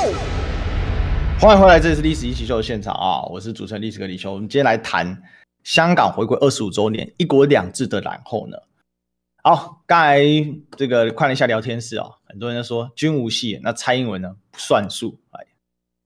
[1.40, 3.22] 欢迎回来，这里是《历史一奇秀》的现场啊！
[3.22, 4.32] 我是主持人历史哥李修。
[4.32, 5.20] 我们今天来谈
[5.64, 8.56] 香港回归二十五周年，一国两制的然后呢？
[9.42, 10.20] 好，刚才
[10.76, 15.18] 这个看了一下聊天室啊、哦，很多人都说军无戏，那蔡英文呢不算数。
[15.30, 15.44] 哎，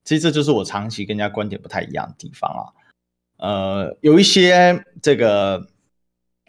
[0.05, 2.63] 其实这就是我长期跟人家观点不太一样的地方啊。
[3.39, 5.67] 呃，有一些这个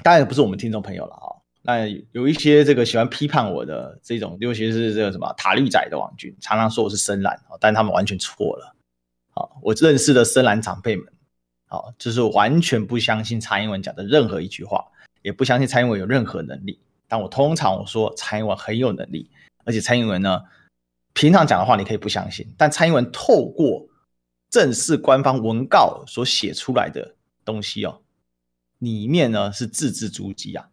[0.03, 1.27] 当然也不是我们听众朋友了啊、
[1.61, 8.75] 那有一些这个喜欢批判我的这种，尤其是这个什么塔绿仔的网军，常常说我是深蓝，但他们完全错了。
[9.31, 11.05] 好，我认识的深蓝长辈们，
[11.67, 14.85] 好，就是完全不相信蔡英文讲的任何一句话。
[15.21, 19.29] 也不相信蔡英文有任何能力，但我通常我说蔡英文很有能力，
[19.63, 20.41] 而且蔡英文呢，
[21.13, 23.87] 平常讲的话你可以不相信，但蔡英文透过
[24.49, 28.01] 正式官方文告所写出来的东西哦，
[28.79, 30.69] 里面呢是字字珠玑啊，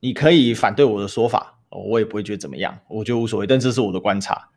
[0.00, 4.50] 你可以反对我的说法，我也不会觉得怎么样，我觉得无所谓，但这是我的观察。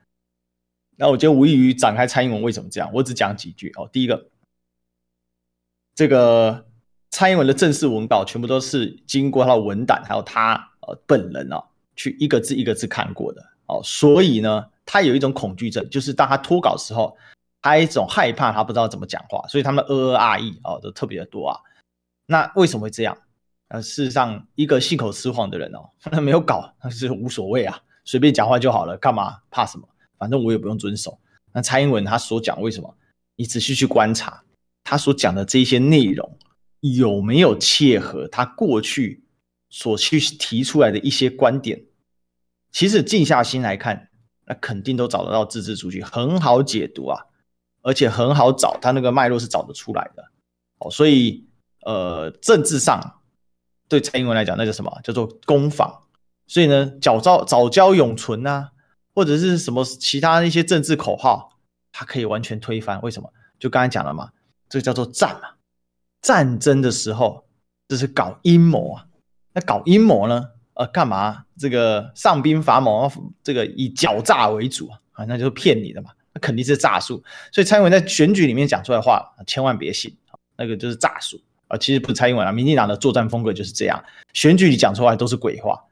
[0.95, 3.89] 那我就无异于展开蔡英文为什么这样，我只讲几句哦。
[3.91, 4.30] 第一个，
[5.95, 6.65] 这个。
[7.10, 11.63] 蔡英文的正式文稿全部都是经过他的文胆，还有他呃本人啊，
[11.95, 17.15] 去一个字一个字看过的哦，所以呢，他有一种恐惧症，就是当他脱稿的时候，
[17.62, 21.60] 他一种害怕，他不知道怎么讲话，所以他们呃呃啊意哦都特别的多啊。
[22.26, 23.15] 那为什么会这样？
[23.67, 29.88] 呃，事实上，一个信口雌黄的人哦， 他没有稿，他是无所谓啊，随便讲话就好了，干嘛怕什么？
[30.17, 31.19] 反正我也不用遵守。
[31.52, 32.95] 那蔡英文他所讲为什么？
[33.36, 34.41] 你仔细去观察
[34.84, 36.38] 他所讲的这些内容。
[36.80, 39.23] 有没有切合他过去
[39.67, 41.84] 所去提出来的一些观点？
[42.71, 44.10] 其实静下心来看，
[44.48, 47.26] 那肯定都找得到字字珠玑，很好解读啊，
[47.82, 50.24] 而且很好找，他那个脉络是找得出来的。
[50.80, 51.46] 哦，所以
[51.86, 53.20] 呃，政治上
[53.90, 55.00] 对蔡英文来讲，那叫什么？
[55.04, 56.04] 叫做攻防。
[56.48, 58.72] 所以呢，早教早教永存啊，
[59.14, 61.60] 或者是什么其他一些政治口号，
[61.92, 63.02] 他可以完全推翻。
[63.02, 63.30] 为什么？
[63.60, 64.32] 就刚才讲了嘛，
[64.70, 65.50] 这个叫做战嘛。
[66.22, 67.46] 战争的时候，
[67.88, 69.06] 这是搞阴谋啊！
[69.54, 70.52] 那搞阴谋呢？
[70.78, 71.44] 呃，干嘛？
[71.58, 73.12] 这个上兵伐谋，
[73.44, 77.24] 这个以狡诈为主啊，那就是骗你的嘛，那肯定是诈术。
[77.52, 80.16] 所以蔡英文在选举里面讲出来话，千万别信，
[80.56, 81.76] 那个就是诈术啊。
[81.78, 85.84] 其实不是蔡英文啊，民进党的作战风格就是这样，选举里讲出来都是鬼话。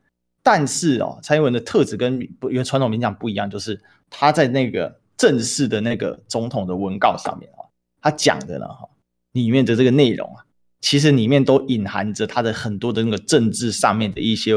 [0.43, 7.65] 但是哦，蔡英文的特质跟不因为传统民进党不一样，就是他在那个正式的那个总统的文告上面啊，
[8.02, 8.88] 他讲的呢哈。
[9.32, 10.44] 里面的这个内容啊，
[10.86, 14.54] 其实里面都隐含着他的很多的那个政治上面的一些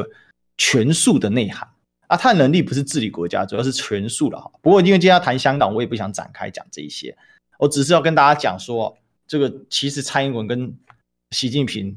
[0.59, 1.67] 权术的内涵
[2.07, 2.19] 啊。
[2.19, 4.51] 他的能力不是治理国家，主要是权术了哈。
[4.61, 7.17] 不过因为今天要谈香港，我也不想展开讲这一些，
[7.59, 8.95] 我只是要跟大家讲说，
[9.27, 10.71] 这个其实蔡英文跟
[11.31, 11.97] 习近平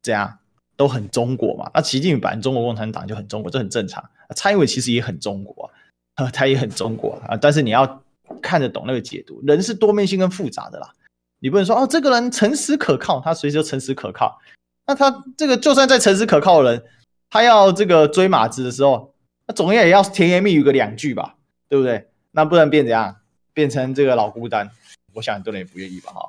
[0.00, 0.38] 这样
[0.76, 1.68] 都很中国嘛。
[1.74, 4.08] 那习近平本来中国共产党就很中国，这很正常。
[4.36, 5.68] 蔡英文其实也很中国
[6.14, 7.36] 啊， 他也很中国啊。
[7.36, 8.00] 但是你要
[8.40, 10.94] 看得懂那个解读，人是多面性跟复杂的啦。
[11.42, 14.40] 你不能说哦，这个人诚实可靠，他随时就诚实可靠。
[14.86, 16.84] 那他这个就算再诚实可靠的人，
[17.28, 19.12] 他要这个追马子的时候，
[19.48, 21.34] 那总也要甜言蜜语个两句吧，
[21.68, 22.08] 对不对？
[22.30, 23.16] 那不能变怎样？
[23.52, 24.70] 变成这个老孤单？
[25.14, 26.28] 我想很多人也不愿意吧，哈。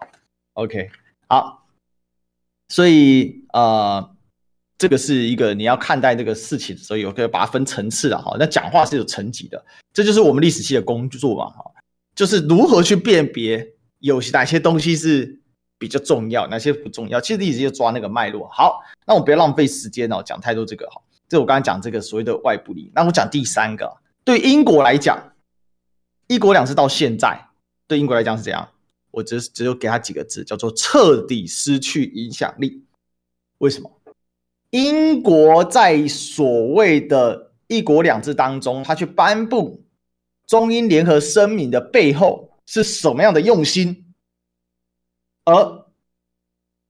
[0.54, 0.90] OK，
[1.28, 1.64] 好，
[2.70, 4.16] 所以呃，
[4.80, 8.36] 这个是一个你要看待这个事情的时候，有可以把它分层次的哈。
[8.40, 11.72] 那讲话是有层级的，这就是我们历史系的工作嘛，哈，
[12.16, 13.74] 就是如何去辨别。
[14.04, 15.40] 有哪些东西是
[15.78, 17.22] 比较重要，哪些不重要？
[17.22, 18.50] 其实一直就抓那个脉络。
[18.50, 21.02] 好，那我不要浪费时间哦，讲太多这个哈。
[21.30, 22.92] 这我刚才讲这个所谓的外部力。
[22.94, 25.18] 那我讲第三个，对英国来讲，
[26.28, 27.48] 一国两制到现在，
[27.88, 28.68] 对英国来讲是怎样？
[29.12, 32.84] 我只只有给他几个字，叫做彻底失去影响力。
[33.60, 33.90] 为什么？
[34.72, 39.82] 英国在所谓的一国两制当中，他去颁布
[40.46, 42.50] 中英联合声明的背后。
[42.66, 44.14] 是什么样的用心？
[45.46, 45.86] 而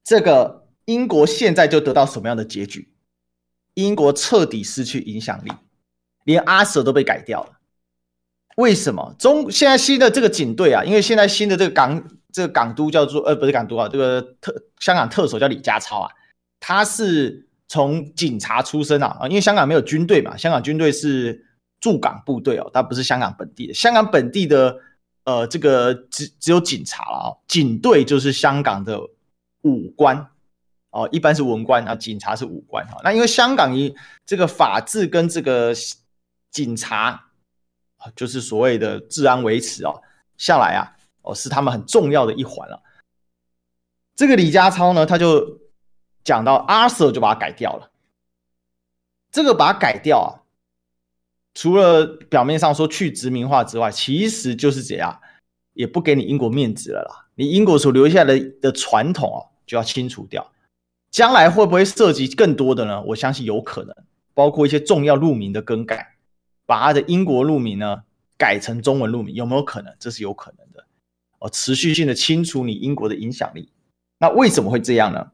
[0.03, 2.93] 这个英国现在就得到什么样的结局？
[3.73, 5.51] 英国彻底失去影响力，
[6.23, 7.59] 连阿舍都被改掉了。
[8.57, 9.15] 为什么？
[9.17, 16.11] 中现在新的这个警队啊，因为现在新的这个港这个港督叫做呃不是港督啊，这个特香港特首叫李家超啊，
[16.59, 21.43] 他是从警察出身啊啊，因为香港没有军队嘛，香港军队是
[21.81, 24.79] 驻港部队哦，他不是香港本地的，香港本地的。
[25.25, 28.99] 呃，这个只只有警察了啊，警队就是香港的
[29.61, 30.27] 武官
[30.89, 32.97] 哦，一般是文官啊，警察是武官啊。
[33.03, 35.73] 那因为香港以这个法治跟这个
[36.51, 37.29] 警察，
[38.15, 40.01] 就是所谓的治安维持哦
[40.37, 42.83] 下来啊，哦是他们很重要的一环了。
[44.15, 45.57] 这个李家超呢，他就
[46.25, 47.89] 讲到阿 Sir 就把它改掉了，
[49.31, 50.42] 这个把它改掉啊。
[51.53, 55.19] 除了表面上说去殖民化之外，其实就是这样，
[55.73, 57.27] 也不给你英国面子了啦。
[57.35, 60.51] 你英国所留下来的的传统哦，就要清除掉。
[61.11, 63.01] 将来会不会涉及更多的呢？
[63.03, 63.95] 我相信有可能，
[64.33, 66.15] 包括一些重要路名的更改，
[66.65, 68.01] 把他的英国路名呢
[68.35, 69.95] 改成中文路名，有没有可能？
[69.99, 70.83] 这是有可能的。
[71.37, 73.69] 哦，持续性的清除你英国的影响力。
[74.17, 75.31] 那为什么会这样呢？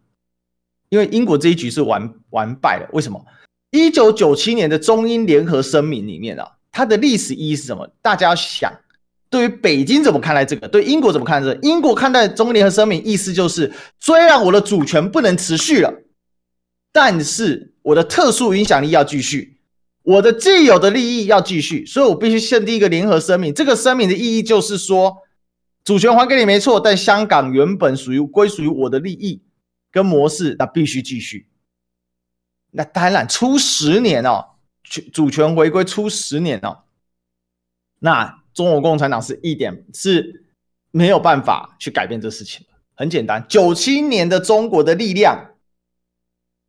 [0.90, 2.90] 因为英国这一局是完完败了。
[2.92, 3.26] 为什么？
[3.72, 7.88] 一九九七年的中英联合声明里面啊，它的历史意义是什么？
[8.02, 8.72] 大家想，
[9.30, 10.68] 对于北京怎么看待这个？
[10.68, 11.68] 对英国怎么看待这个？
[11.68, 15.94] 英国看待中英联合声明，意思就是虽然我的主权不能持续了，
[16.92, 19.58] 但是我的特殊影响力要继续，
[20.02, 23.54] 我的既有的利益要继续，所以我必须签订一个联合声明。
[23.54, 25.16] 这个声明的意义就是说，
[25.84, 29.44] 主权还给你没错，但香港原本属于归属于我的利益
[29.92, 31.46] 跟模式，那必须继续。
[32.72, 34.46] 那当然，出十年哦，
[35.12, 36.84] 主权回归出十年哦，
[38.00, 40.46] 那中国共产党是一点是
[40.92, 42.66] 没有办法去改变这事情。
[42.96, 45.52] 很简单，九七年的中国的力量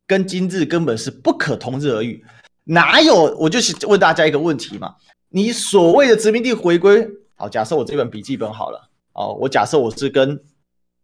[0.07, 2.25] 跟今日根本是不可同日而语。
[2.63, 3.35] 哪有？
[3.37, 4.95] 我就是问大家一个问题嘛：
[5.29, 10.41] 你所谓的殖民地回归，好，假设我这本笔记本好了，哦，我假设我是跟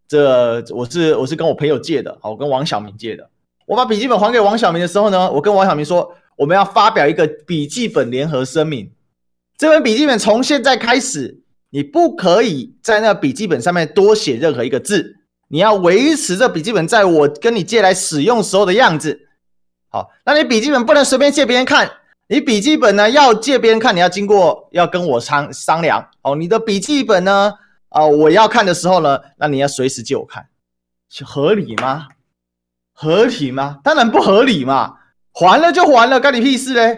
[0.07, 3.29] 这我是我是跟我朋友借的，好，我跟王小明借的。
[3.67, 8.89] 我把笔记本还给王小明的时候呢，我跟王小明说，我们要发表一个笔记本联合声明。
[9.58, 15.17] 这本笔记本从现在开始，你不可以在那笔记本上面多写任何一个字，
[15.49, 19.27] 你要维持这笔记本在我跟你借来使用时候的样子。
[19.89, 21.91] 好，那你笔记本不能随便借别人看，
[22.30, 26.08] 你笔记本呢要借别人看，你要经过要跟我商商量。
[26.21, 27.53] 哦，你的笔记本呢，
[27.89, 30.47] 啊、我要看的时候呢，那你要随时借我看，
[31.25, 32.08] 合理吗？
[32.99, 33.77] 合理吗？
[33.83, 34.95] 当然不合理嘛！
[35.31, 36.97] 还了就还了，干你屁事嘞？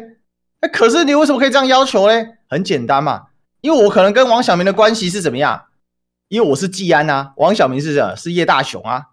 [0.61, 2.37] 哎，可是你为什么可以这样要求嘞？
[2.47, 3.27] 很简单嘛，
[3.59, 5.65] 因为我可能跟王小明的关系是怎么样？
[6.29, 8.15] 因为我是季安呐、啊，王小明是什么？
[8.15, 9.07] 是叶大雄啊，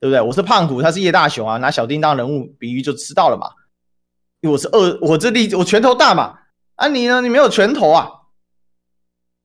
[0.00, 0.20] 对不对？
[0.20, 3.48] 我是胖虎，他是叶大雄啊，拿小叮当人物比喻就知道了嘛。
[4.40, 6.40] 因为我是二，我这力我拳头大嘛，
[6.74, 7.20] 啊你呢？
[7.20, 8.10] 你没有拳头啊，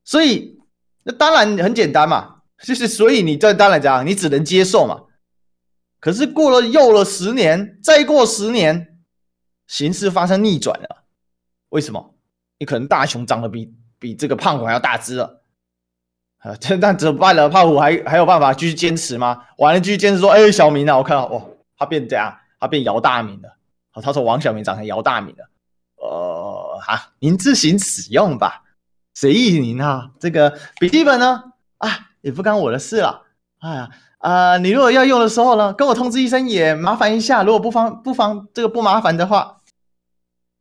[0.03, 0.57] 所以
[1.03, 5.01] 那当然很简单嘛，就是所以你这当然这样，你只能接受嘛。
[5.99, 8.99] 可是过了又了十年，再过十年，
[9.65, 11.05] 形势发生逆转了。
[11.69, 12.15] 为什么？
[12.59, 15.43] 你可能大熊长得比比这个胖虎还要大只了。
[16.37, 17.49] 啊，这那怎么办呢？
[17.49, 19.43] 胖虎还还有办法继续坚持吗？
[19.57, 23.57] 完了继续坚持说，哎，小明啊，我看到哦，他变这样，他变姚大明了。
[23.89, 25.49] 好，他说王小明长成姚大明了。
[25.95, 28.63] 呃，哈，您自行使用吧，
[29.15, 30.11] 随意您啊。
[30.19, 31.43] 这个笔记本呢，
[31.79, 31.89] 啊，
[32.21, 33.23] 也不干我的事了。
[33.57, 33.89] 哎呀。
[34.17, 37.43] 啊、你如果要用的时候呢，跟我通知一声也麻烦一下。
[37.43, 39.61] 如果不方不方这个不麻烦的话，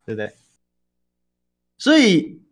[0.05, 0.35] 对不对？
[1.79, 2.43] 所以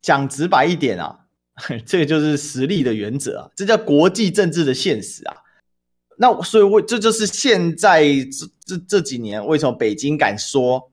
[0.00, 1.26] 讲直白一点啊，
[1.84, 5.36] 这个就是实力的原则啊，这叫国际政治的现实啊。
[6.16, 10.92] 那所以，我这就是现在这这这几年为什么北京敢说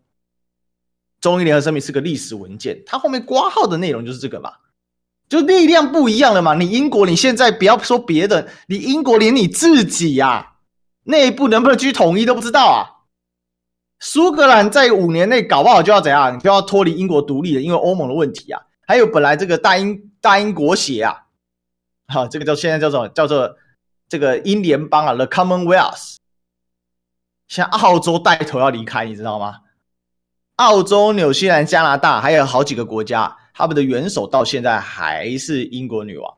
[1.21, 2.82] 中英联合声明是个历史文件？
[2.86, 4.51] 它后面括号的内容就是这个嘛。
[5.30, 6.56] 就力量不一样了嘛？
[6.56, 10.54] 你英国，你现在不要说别的，你英国连你自己呀、啊，
[11.04, 13.06] 内部能不能去统一都不知道啊。
[14.00, 16.36] 苏格兰在五年内搞不好就要怎样？
[16.36, 18.60] 你就要脱离英国独立了，因为欧盟的问题啊。
[18.88, 21.26] 还有本来这个大英大英国协啊，
[22.08, 23.56] 好，这个叫现在叫做叫做
[24.08, 26.15] 这个英联邦啊，The Commonwealth。
[27.48, 29.58] 像澳洲带头要离开，你知道吗？
[30.56, 33.38] 澳洲、纽西兰、加拿大还有好几个国家。
[33.60, 36.38] 他们的元首到现在还是英国女王，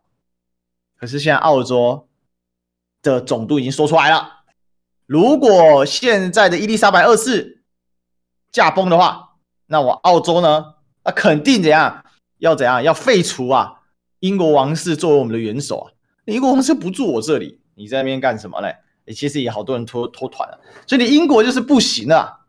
[0.97, 2.07] 可是现在澳洲
[3.03, 4.39] 的总督已经说出来了，
[5.05, 7.61] 如果现在的伊丽莎白二世
[8.51, 9.35] 驾崩的话，
[9.67, 12.03] 那我澳洲呢，那肯定怎样？
[12.39, 12.81] 要怎样？
[12.81, 13.81] 要废除啊！
[14.21, 15.93] 英国王室作为我们的元首啊，
[16.25, 18.75] 英国王室不住我这里，你在那边干什么嘞？
[19.13, 22.47] 其实也好多人脱脱团了，所以你英国就是不行了，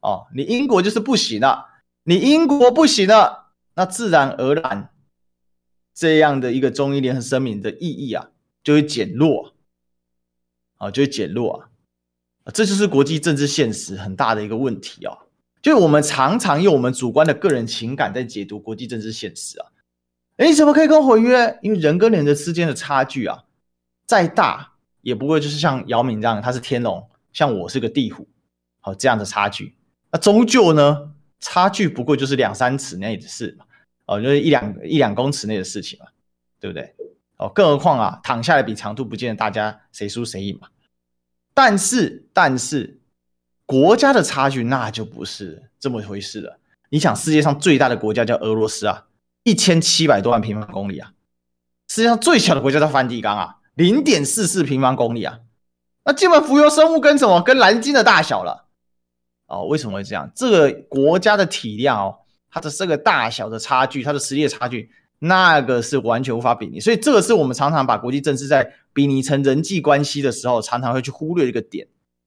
[0.00, 1.64] 哦，你英国就是不行了，
[2.02, 3.44] 你英国不行了。
[3.78, 4.90] 那自然而然，
[5.94, 8.30] 这样的一个中英联合声明的意义啊，
[8.64, 9.54] 就会减弱
[10.78, 11.70] 啊，就会减弱
[12.42, 15.16] 啊，这就是国际政治现实很大的一个问题啊。
[15.62, 19.66] 就是我们常常用我们主观的个人情感在解读国际政治现实啊。
[20.38, 21.56] 诶，怎么可以跟我毁约？
[21.62, 23.44] 因为人跟人的之间的差距啊，
[24.06, 28.26] 再大也不会就是像姚明这样，他是天龙，像我是个地虎，
[28.80, 29.76] 好这样的差距。
[30.10, 33.66] 那终究呢，差距不过就是两三尺内的事嘛。
[34.08, 36.06] 哦，就是一两一两公尺内的事情嘛，
[36.58, 36.94] 对不对？
[37.36, 40.68] 哦，更何况啊，躺下来比长度，不见得大家谁输谁赢嘛。
[41.52, 43.00] 但是，但是
[43.66, 46.58] 国家的差距那就不是这么回事了。
[46.88, 49.06] 你想，世界上最大的国家叫俄罗斯啊，
[49.42, 51.12] 一千七百多万平方公里啊。
[51.88, 55.40] 世界上最小的国家叫梵蒂冈啊，零点四四平方公里啊。
[56.04, 57.42] 那基本浮游生物跟什么？
[57.42, 58.68] 跟蓝鲸的大小了。
[59.46, 60.30] 哦，为什么会这样？
[60.34, 62.18] 这个国家的体量哦，
[62.50, 66.80] 它的这个大小的差距，它的实力的差距，那个是完全无法比拟。
[66.80, 71.86] 所以这个是我们常常把国际政治在比拟成人际关系的时候，常常会去忽略一个点。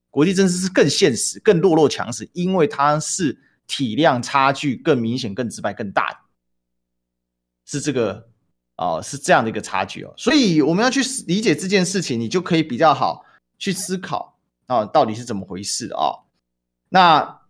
[0.09, 6.21] 国际政治是更现实、更弱肉强食，因为它是体量差距更明显、更直白、更大，
[7.65, 8.27] 是这个
[8.75, 10.13] 哦、是这样的一个差距哦。
[10.17, 13.23] 所以我们要去理解这件事情，你就可以比较好
[13.57, 16.19] 去思考啊、到底是怎么回事啊、哦？
[16.89, 17.41] 那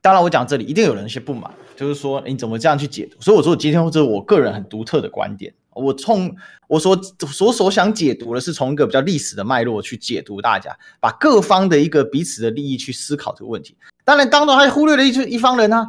[0.00, 3.20] 当然，我讲这里一定有人一些不满，就是说你怎么这样去解读？
[3.20, 5.54] 所以我说，今天这是我个人很独特的观点。
[5.74, 6.34] 我从
[6.66, 7.00] 我所
[7.30, 13.76] 所所想解读的是从一个比较历史的脉络去解读大家，把各方的一个彼此的利益去思考这个问题。
[14.04, 15.86] 当然，当中还忽略了一一方人呢、啊，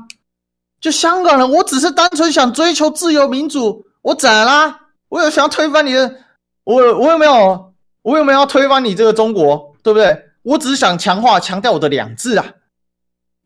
[0.79, 4.79] 就香港人，我只是单纯想追求自由民主，我怎啦？
[5.07, 6.17] 我有想要推翻你的，
[6.65, 7.73] 我我有没有？
[8.03, 9.75] 我有没有要推翻你这个中国？
[9.81, 10.25] 对不对？
[10.43, 12.45] 我只是想强化强调我的两制啊。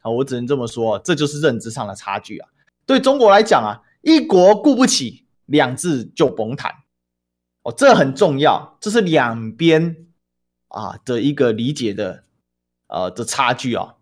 [0.04, 2.48] 啊，我只能这么说，这就是认知上的差距啊。
[2.86, 6.72] 对中国来讲啊，一国顾不起，两制就甭谈。
[7.64, 10.06] 哦，这很重要，这是两边
[10.68, 12.26] 啊的一个理解的
[12.88, 13.96] 呃的差距啊，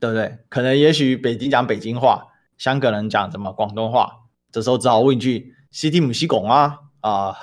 [0.00, 0.38] 对不对？
[0.48, 2.26] 可能也许北京讲北京话，
[2.58, 6.80] 香港人讲什么广东话，这时候只好问一句：西听不西拱啊？
[7.00, 7.36] 啊，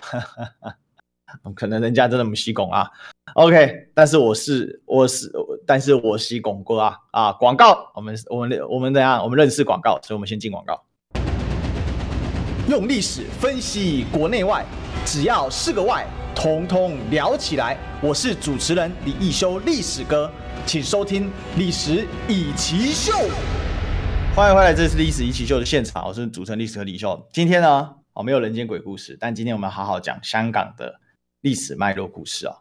[1.55, 2.91] 可能人家真的姆西拱啊。
[3.35, 5.31] OK，但是我是我是，
[5.69, 7.31] 但是我是广告啊啊！
[7.33, 9.21] 广告，我们我们我们怎样？
[9.23, 10.83] 我们认识广告，所以我们先进广告。
[12.67, 14.65] 用历史分析国内外，
[15.05, 17.77] 只要是个“外”，统统聊起来。
[18.01, 20.31] 我是主持人李易修，历史哥，
[20.65, 23.13] 请收听《历史以奇秀》。
[24.35, 27.27] 欢迎回来，这是《历史易起秀》的现场，我是主持人历史哥李修。
[27.31, 30.99] 今天呢，哦没有人间鬼故事，但今天我们好好讲香港的
[31.41, 32.55] 历史脉络故事啊。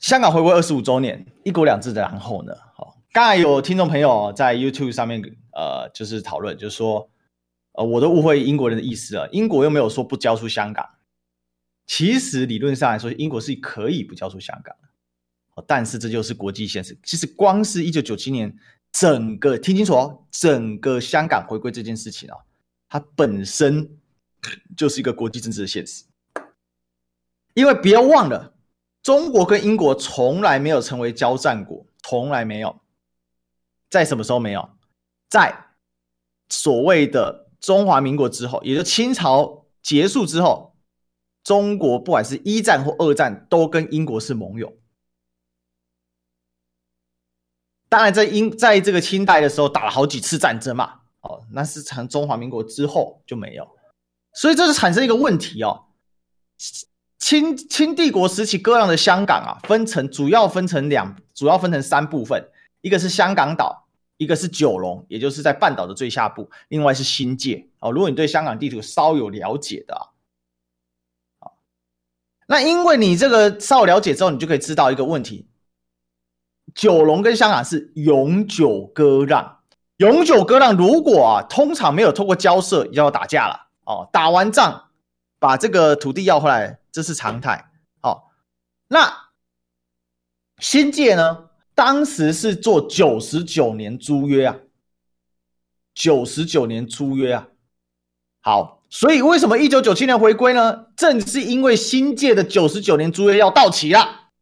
[0.00, 2.54] 香港回归二十五周年，一国两制的然后呢？
[2.74, 5.20] 好，刚才有听众朋友在 YouTube 上面
[5.52, 7.10] 呃，就是讨论，就是说，
[7.72, 9.28] 呃，我都误会英国人的意思了。
[9.30, 10.88] 英国又没有说不交出香港，
[11.86, 15.62] 其实理论上来说，英国是可以不交出香港的。
[15.66, 16.98] 但是这就是国际现实。
[17.04, 18.56] 其实光是一九九七年
[18.90, 22.38] 整个听清楚哦，整个香港回归这件事情啊，
[22.88, 23.98] 它本身
[24.74, 26.04] 就是一个国际政治的现实。
[27.52, 28.54] 因为别忘了。
[29.02, 32.80] 中国跟英国从来没有成为交战国，从来没有。
[33.88, 34.70] 在什么时候没有？
[35.28, 35.66] 在
[36.48, 40.76] 所谓的中华民国之后，也就清朝结束之后，
[41.42, 44.76] 中国不管是一战或二战，都跟英国是盟友。
[47.88, 53.68] 当然，在英在这个清代的时候打了好几次战争嘛，哦，那是从中华民国之后就没有，
[54.34, 55.86] 所以这就产生一个问题哦。
[57.30, 62.44] 清清帝国时期割让的香港啊，分成主要分成两，主要分成三部分，
[62.80, 67.92] 一个是香港岛，一个是九龙，也就是在半岛的最下部，另外是新界哦。
[67.92, 69.94] 如果你对香港地图稍有了解的
[71.38, 71.54] 啊，
[72.48, 75.46] 那因为你这个稍有了解之后，你就可以知道一个问题：
[76.74, 79.58] 九龙跟香港是永久割让，
[79.98, 80.76] 永久割让。
[80.76, 84.88] 如果啊，通常没有透过交涉，就要打架了哦，打完仗
[85.38, 86.79] 把这个土地要回来。
[86.92, 87.70] 这是常态。
[88.00, 88.32] 好，
[88.88, 89.30] 那
[90.58, 91.50] 新界呢？
[91.72, 94.56] 当时是做九十九年租约啊，
[95.94, 97.48] 九十九年租约啊。
[98.42, 100.88] 好，所以为什么一九九七年回归呢？
[100.94, 104.32] 正是因为新界的九十九年租约要到期了。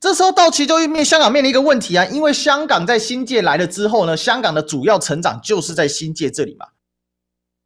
[0.00, 6.66] 这时候到期就面香港面临一个问题啊，因为香港在新界来了之后呢，香港的主要成长就是在新界这里嘛，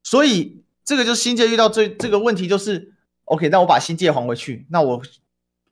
[0.02, 2.93] 所以这个就是新界遇到最这个问题就是。
[3.26, 5.00] OK，那我把新界还回去，那我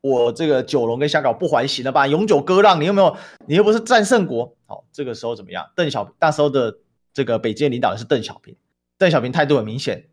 [0.01, 2.07] 我这个九龙跟香港不还行了吧？
[2.07, 3.15] 永久割让，你有没有？
[3.45, 4.55] 你又不是战胜国。
[4.65, 5.69] 好，这个时候怎么样？
[5.75, 6.79] 邓小平那时候的
[7.13, 8.55] 这个北京领导人是邓小平，
[8.97, 10.09] 邓小平态度很明显，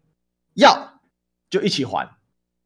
[0.54, 1.00] 要
[1.48, 2.08] 就一起还，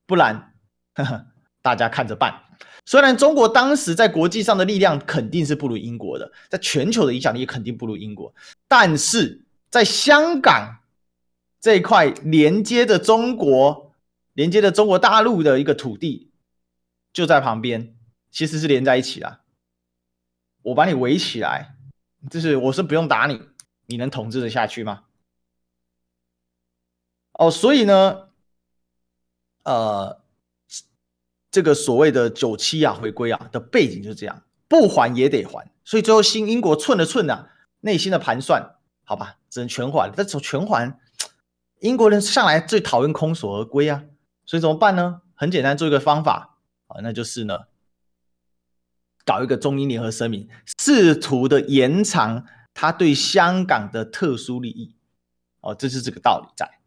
[0.07, 0.53] 不然
[0.95, 1.27] 呵呵
[1.63, 2.43] 大家看着办。
[2.85, 8.35] 虽然中国当时在国际上的力量肯定是不如英国的，在全球的影响力肯定不如英国，
[8.67, 10.79] 但是在香港
[11.61, 13.84] 这一块连接着中国。
[14.35, 16.31] 连接的中国大陆的一个土地
[17.13, 17.97] 就在旁边，
[18.31, 19.41] 其实是连在一起的。
[20.63, 21.77] 我把你围起来，
[22.31, 23.41] 就是我是不用打你，
[23.87, 25.05] 你能统治得下去吗？
[27.33, 28.29] 哦，所以呢，
[29.65, 30.21] 呃，
[31.51, 40.11] 这个所谓的九七啊回归啊的背景就是这样，不还也得还，所以最后新英国寸了寸啊，内心的盘算，好吧，只能全还。
[40.17, 40.99] 但是全还，
[41.81, 44.05] 英国人向来最讨厌空手而归啊。
[44.47, 45.23] 所以怎么办呢？
[45.35, 47.61] 很简单，做一个方法啊，那就是呢，
[49.25, 54.95] 搞一个中英联合声明，试图的延长他对香港的特殊利益。
[55.61, 56.79] 哦，这是这个道理在。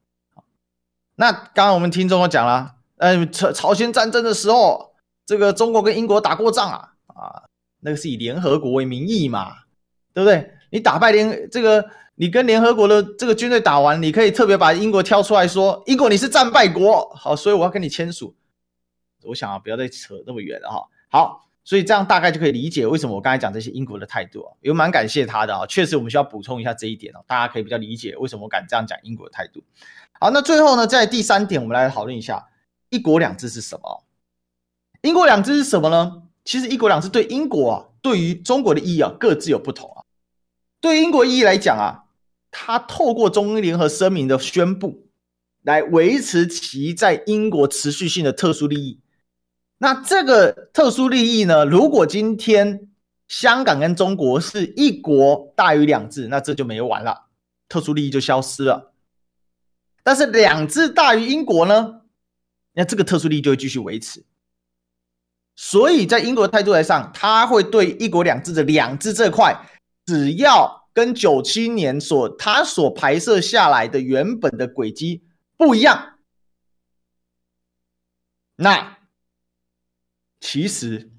[1.16, 4.93] 那刚刚我们听众都讲了，呃，朝朝鲜战争的时候，
[5.26, 7.43] 这个中国跟英国打过仗啊，啊，
[7.80, 9.64] 那个是以联合国为名义嘛，
[10.14, 10.57] 对不对？
[10.70, 18.36] 你打败联这个，你跟联合国的这个军队打完，你可以特别把英国挑出来说，英国你是战败国，好，所以我要跟你签署。
[19.24, 20.88] 我想啊，不要再扯那么远了哈。
[21.09, 25.65] 好，所以这样大概就可以理解为什么我刚才讲这些英国的态度啊，也蛮感谢他的啊。
[25.65, 29.61] 确实，我们需要补充一下这一点哦，大家可以比较理解为什么我敢这样讲英国的态度。
[30.20, 32.47] 好，那最后呢，在第三点，我们来讨论一下
[32.89, 34.03] “一国两制”是什么
[35.03, 36.24] ？“一国两制”是什么呢？
[36.45, 39.97] 其实“一国两制”对英国啊，对于中国的意义啊，各自有不同。
[40.80, 42.05] 对英国意义来讲啊，
[42.51, 45.07] 它透过中英联合声明的宣布，
[45.63, 48.99] 来维持其在英国持续性的特殊利益。
[49.80, 52.88] 那这个特殊利益呢，如果今天
[53.28, 57.28] 香港跟中国是一国大于两制，那这就没完了，
[57.67, 58.93] 特殊利益就消失了。
[60.03, 62.01] 但是两制大于英国呢？
[62.73, 64.23] 那这个特殊利益就会继续维持。
[65.55, 69.59] 所以在英国的态度来上，他会对一国两制的两制这块，
[70.08, 75.24] 只要跟九七年所他所排设下来的原本的轨迹
[75.55, 76.18] 不一样，
[78.55, 78.97] 那
[80.39, 81.12] 其实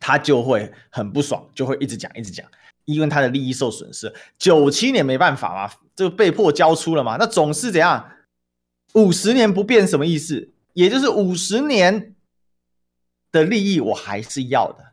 [0.00, 2.44] 他就会很不爽，就会一直讲一直讲。
[2.86, 7.16] 因为他的利益受损失，九七年没办法嘛，就被迫交出了嘛。
[7.16, 8.12] 那总是怎样？
[8.92, 10.52] 五十年不变什么意思？
[10.74, 12.14] 也就是五十年
[13.32, 14.92] 的利益我还是要的。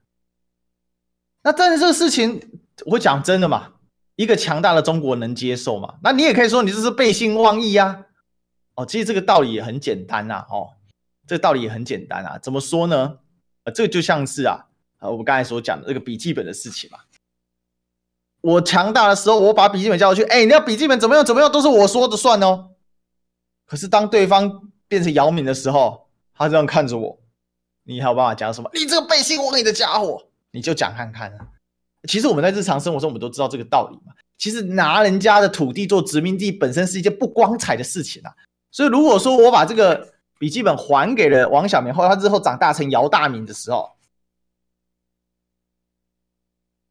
[1.44, 3.74] 那但是这个事情，我讲真的嘛，
[4.16, 5.96] 一个强大的中国能接受吗？
[6.04, 8.06] 那你也可以说你这是背信忘义呀。
[8.76, 10.46] 哦，其实这个道理也很简单呐。
[10.50, 10.70] 哦，
[11.28, 12.40] 这个道理也很简单啊。
[12.42, 13.18] 怎么说呢？
[13.64, 14.66] 呃，这个就像是啊，
[15.00, 17.00] 呃，我们刚才所讲的这个笔记本的事情嘛。
[18.42, 22.72] 我强大的时候，我把笔记本交过去，哎，你要笔记本怎么样怎么样，都是我说的算哦。
[23.68, 27.20] 可是当对方变成姚明的时候，他这样看着我，
[27.84, 28.70] 你还有办法讲什么？
[28.74, 31.32] 你这个背信忘义的家伙，你就讲看看。
[32.08, 34.14] 其实我们在日常生活中，我们都知道这个道理嘛。
[34.38, 38.34] 其实拿人家的土地做殖民地，本身是一件不光彩的事情啊。
[38.72, 43.91] 所以如果说我把这个笔记本还给了王小明，后来他之后长大成姚大明的时候。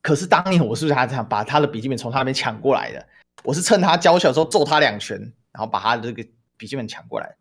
[0.03, 3.07] 可是当年我是不是还这样把他的笔记本从他那边抢过来的？
[3.43, 5.19] 我是趁他娇小的时候揍他两拳，
[5.53, 7.37] 然后把他的这个笔记本抢过来。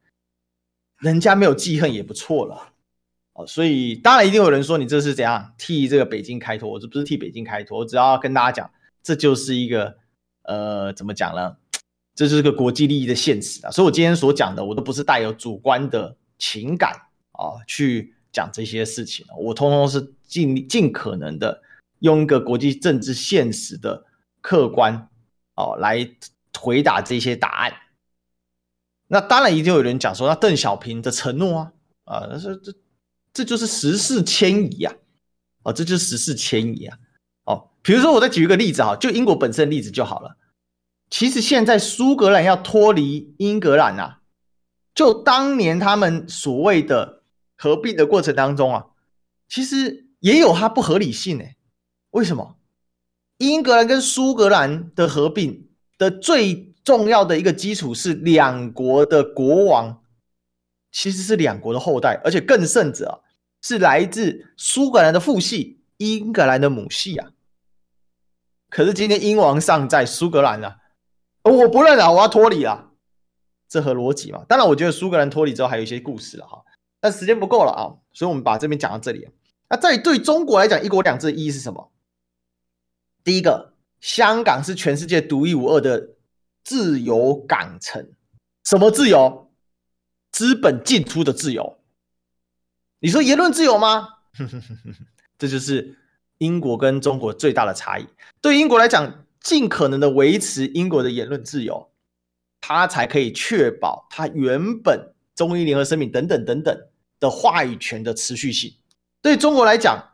[0.98, 2.74] 人家没有记恨也不错了
[3.46, 6.70] 所以当然一定有人说你这是怎样替这个北京开脱？
[6.70, 8.72] 我这不是替北京开脱，我只要跟大家讲，
[9.04, 9.98] 这就是一个
[10.44, 11.58] 呃怎么讲呢？
[12.16, 13.72] 这就是个国际利益的现实啊。
[13.72, 16.92] 所以我今天所讲的，我都不是带有主观的情感
[17.32, 21.62] 啊去讲这些事情，我通通是尽尽可能的。
[22.02, 24.06] 用一个国际政治现实的
[24.40, 25.10] 客观
[25.56, 26.10] 哦来
[26.58, 27.74] 回答这些答案，
[29.08, 31.74] 那当然一定有人讲说，那邓小平的承诺啊
[32.06, 32.74] 啊，这这
[33.34, 34.94] 这就是时势迁移啊，
[35.64, 36.98] 哦，这就是时势迁移啊，
[37.46, 40.38] 哦，比如说我再举一个例子哈，就英国本身的例子就好了。
[41.10, 44.22] 其实现在苏格兰要脱离英格兰啊，
[44.94, 47.24] 就当年他们所谓的
[47.58, 48.86] 合并的过程当中啊，
[49.48, 51.56] 其实也有它不合理性诶。
[52.12, 52.58] 为什么
[53.38, 60.04] 英格兰跟苏格兰的合并的最重要的一个基础是两国的国王
[60.92, 63.16] 其实是两国的后代，而且更甚者啊，
[63.62, 67.32] 是来自苏格兰的父系，英格兰的母系啊。
[68.70, 70.78] 可是今天英王尚在苏格兰啊，
[71.44, 72.92] 我不认了，我要脱离了，
[73.68, 74.44] 这合逻辑嘛？
[74.48, 76.64] 当然，我觉得苏格兰脱离之后还有一些故事了哈，
[77.00, 77.82] 但时间不够了啊，
[78.14, 79.28] 所以我们把这边讲到这里。
[79.70, 81.92] 那在对中国来讲，一国两制的意义是什么？
[83.24, 86.16] 第一个，香港是全世界独一无二的
[86.64, 88.12] 自由港城。
[88.64, 89.49] 什么自由？
[90.32, 91.80] 资本进出的自由。
[93.00, 94.08] 你说言论自由吗？
[95.38, 95.98] 这就是
[96.40, 98.08] 英国跟中国最大的差异。
[98.42, 101.92] 对英国来讲，尽可能的维持英国的言论自由，
[102.60, 106.78] 它才可以确保它原本中英联合声明等等等等
[107.20, 108.76] 的话语权的持续性。
[109.22, 110.14] 对中国来讲，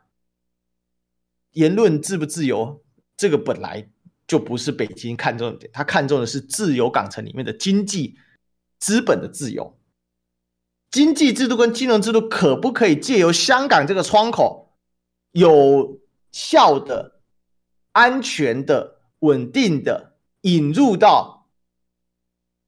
[1.52, 2.82] 言论自不自由？
[3.16, 3.88] 这个本来
[4.28, 8.18] 就不是北京看重的点，他看重的是自由港城里面的经济
[8.78, 9.75] 资本的自由。
[10.96, 14.72] 经济制度跟金融制度可不可以借由香港这个窗口，
[15.32, 16.00] 有
[16.32, 17.20] 效的、
[17.92, 21.50] 安全的、稳定的引入到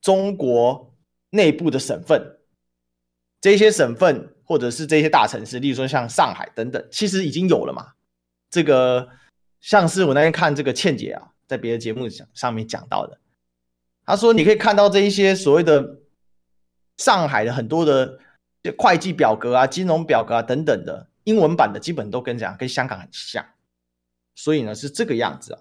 [0.03, 0.95] 中国
[1.31, 2.39] 内部的省份？
[3.41, 7.93] 这些省份或者是这些大城市，例如说像上海等等，其实已经有了嘛。
[8.51, 9.09] 这个
[9.63, 13.19] 像是我那天看这个倩姐啊，在别的节目上上面讲到的，
[14.05, 16.01] 她说你可以看到这一些所谓的
[16.99, 18.19] 上海的很多的
[18.77, 23.45] 会计表格啊、金融表格啊等等的英文版的，基本都跟这样跟香港很像，
[24.35, 25.61] 所以呢是这个样子啊。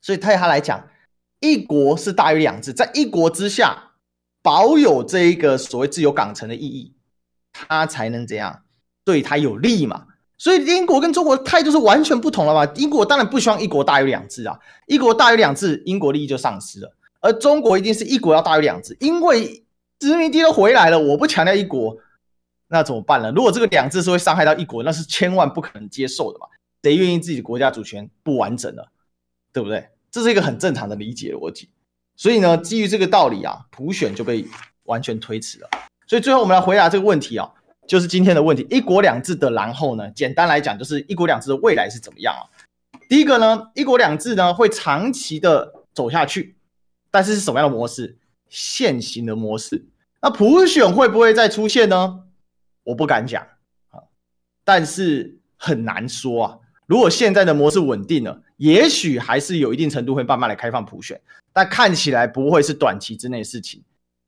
[0.00, 0.88] 所以对他来讲，
[1.40, 3.92] 一国是大于两制，在一国之下
[4.40, 6.94] 保有这一个所谓自由港城的意义，
[7.52, 8.62] 他才能怎样
[9.04, 10.06] 对他有利嘛。
[10.38, 12.72] 所以英国跟中国的态度是完全不同了嘛？
[12.76, 16.94] 英国当然不希望一国大于两制啊，一国大于两制，英国利益就丧失了。
[17.20, 19.65] 而中国一定是一国要大于两制，因为
[19.98, 21.96] 殖民地都回来了，我不强调一国，
[22.68, 23.30] 那怎么办呢？
[23.30, 26.46] 如果这个两制是会伤害到一国，那是千万不可能接受的嘛？
[26.82, 28.88] 谁愿意自己的国家主权不完整了，
[29.52, 29.88] 对不对？
[30.10, 31.68] 这是一个很正常的理解逻辑。
[32.14, 34.46] 所以呢，基于这个道理啊，普选就被
[34.84, 35.68] 完全推迟了。
[36.06, 37.50] 所以最后我们来回答这个问题啊。
[37.88, 40.10] 就是今天的问题，一国两制的然后呢？
[40.10, 42.42] 简单来讲，就是一国两制的未来是怎么样啊？
[43.08, 46.56] 第一个呢，一国两制呢会长期的走下去，
[47.12, 48.16] 但是是什么样的模式？
[48.48, 49.86] 现行的模式。
[50.22, 52.24] 那普选会不会再出现呢？
[52.84, 53.42] 我不敢讲
[53.90, 54.00] 啊，
[54.64, 56.58] 但是很难说啊。
[56.86, 61.20] 如果现在的模式稳定了，也许还是有一定程度会慢慢来开放普选，
[61.52, 63.82] 但看起来不会是短期之内的事情。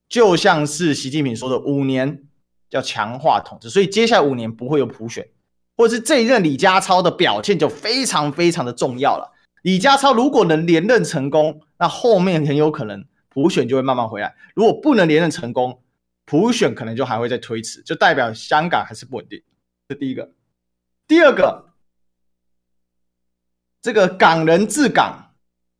[0.08, 2.24] 就像是习近平说的，五年。
[2.70, 5.26] 叫强化统治，所以接下来五年不会有普选，
[5.74, 9.32] 或者是这一任李家超的表现就非常非常的重要了。
[9.62, 13.02] 李家超如果能连任成功，那后面很有可能
[13.39, 15.80] 普选就会慢慢回来；如果不能连任成功，
[16.24, 19.41] 普选可能就还会再推迟，就代表香港还是不稳定。
[19.89, 20.32] 这第一个，
[21.07, 21.66] 第二个，
[23.80, 25.30] 这个港人治港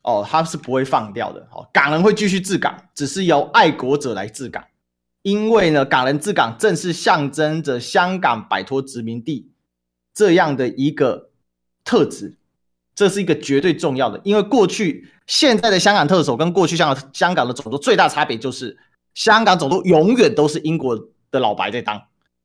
[0.03, 4.65] 哦，他是不会放掉的哦，港人会继续治港，只是由爱国者来治港。
[5.23, 9.51] 因为呢，港人治港正是象征着香港摆脱殖民地
[10.15, 11.31] 这样的一个
[11.83, 12.37] 特质，
[12.99, 14.21] 这是一个绝对重要的。
[14.25, 18.77] 因为过去现在的香港特首跟过去香港香港的总督最大差别就是，
[19.15, 20.99] 香港总督永远都是英国
[21.31, 22.03] 的老白在当，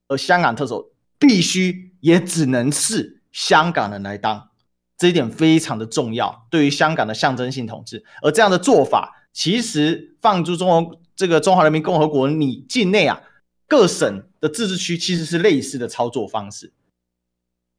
[0.08, 4.50] 而香港特首必须也只能是香港人来当，
[4.96, 8.06] 这一点非常的重要，对于香港的象征性统治。
[8.22, 11.00] 而这样的做法，其实放诸中国。
[11.16, 13.22] 这个中华人民共和国，你境内啊，
[13.68, 16.74] 各省的自治区其实是类似的操作方式，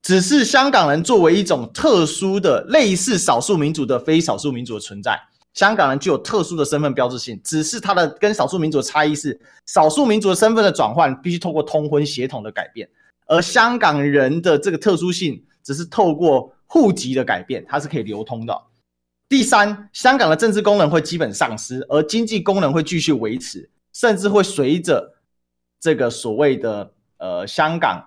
[0.04, 5.18] 只是香港人作为一种特殊的类似少数民族的非少数民族的存在，
[5.54, 12.86] 香港人具有特殊的身份标志性，只是它的跟少数民族的差异是，少数民族的身份的转换必须透过通婚协同的改变，
[13.26, 18.54] 而香港人的这个特殊性只是透过户籍的改变，它是可以流通的。
[19.26, 25.14] 第三，香港的政治功能会基本丧失，而经济功能会继续维持，甚至会随着
[25.80, 28.06] 这个所谓的呃香港，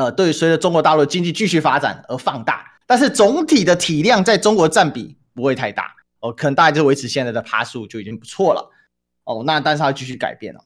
[0.00, 8.70] 呃对，随着中国大陆经济继续发展而放大，但是总体的体量在中国占比不会太大哦，可能大概就维持现在的趴数就已经不错了
[9.24, 9.42] 哦。
[9.44, 10.64] 那但是它继续改变了。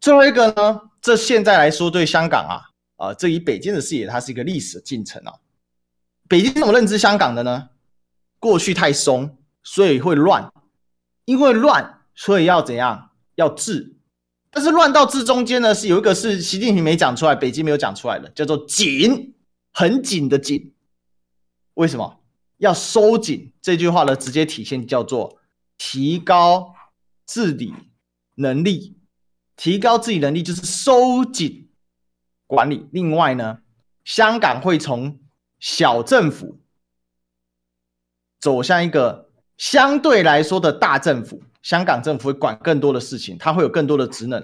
[0.00, 2.54] 最后一个呢，这现在来说对香港啊
[2.96, 5.32] 啊、呃，这以北京的视野，它是一个历史进程啊。
[6.28, 7.68] 北京怎么认知香港的呢？
[8.40, 10.52] 过去太松，所以会乱，
[11.26, 13.10] 因为乱，所以要怎样？
[13.36, 13.91] 要治。
[14.54, 19.34] 但是乱到治中间呢，是有一个是习近平没讲出来，北京没有讲出来的，叫做紧，
[19.72, 20.74] 很紧的紧。
[21.74, 22.20] 为什么
[22.58, 23.52] 要收紧？
[23.62, 25.38] 这句话的直接体现叫做
[25.78, 26.74] 提高
[27.26, 27.74] 治理
[28.34, 28.98] 能力。
[29.56, 31.70] 提高治理能力就是收紧
[32.46, 32.86] 管理。
[32.92, 33.60] 另外呢，
[34.04, 35.18] 香港会从
[35.58, 36.60] 小政府。
[38.38, 44.40] 走向一个相对来说的大政府，香港政府会管更多的事情，它会有更多的职能，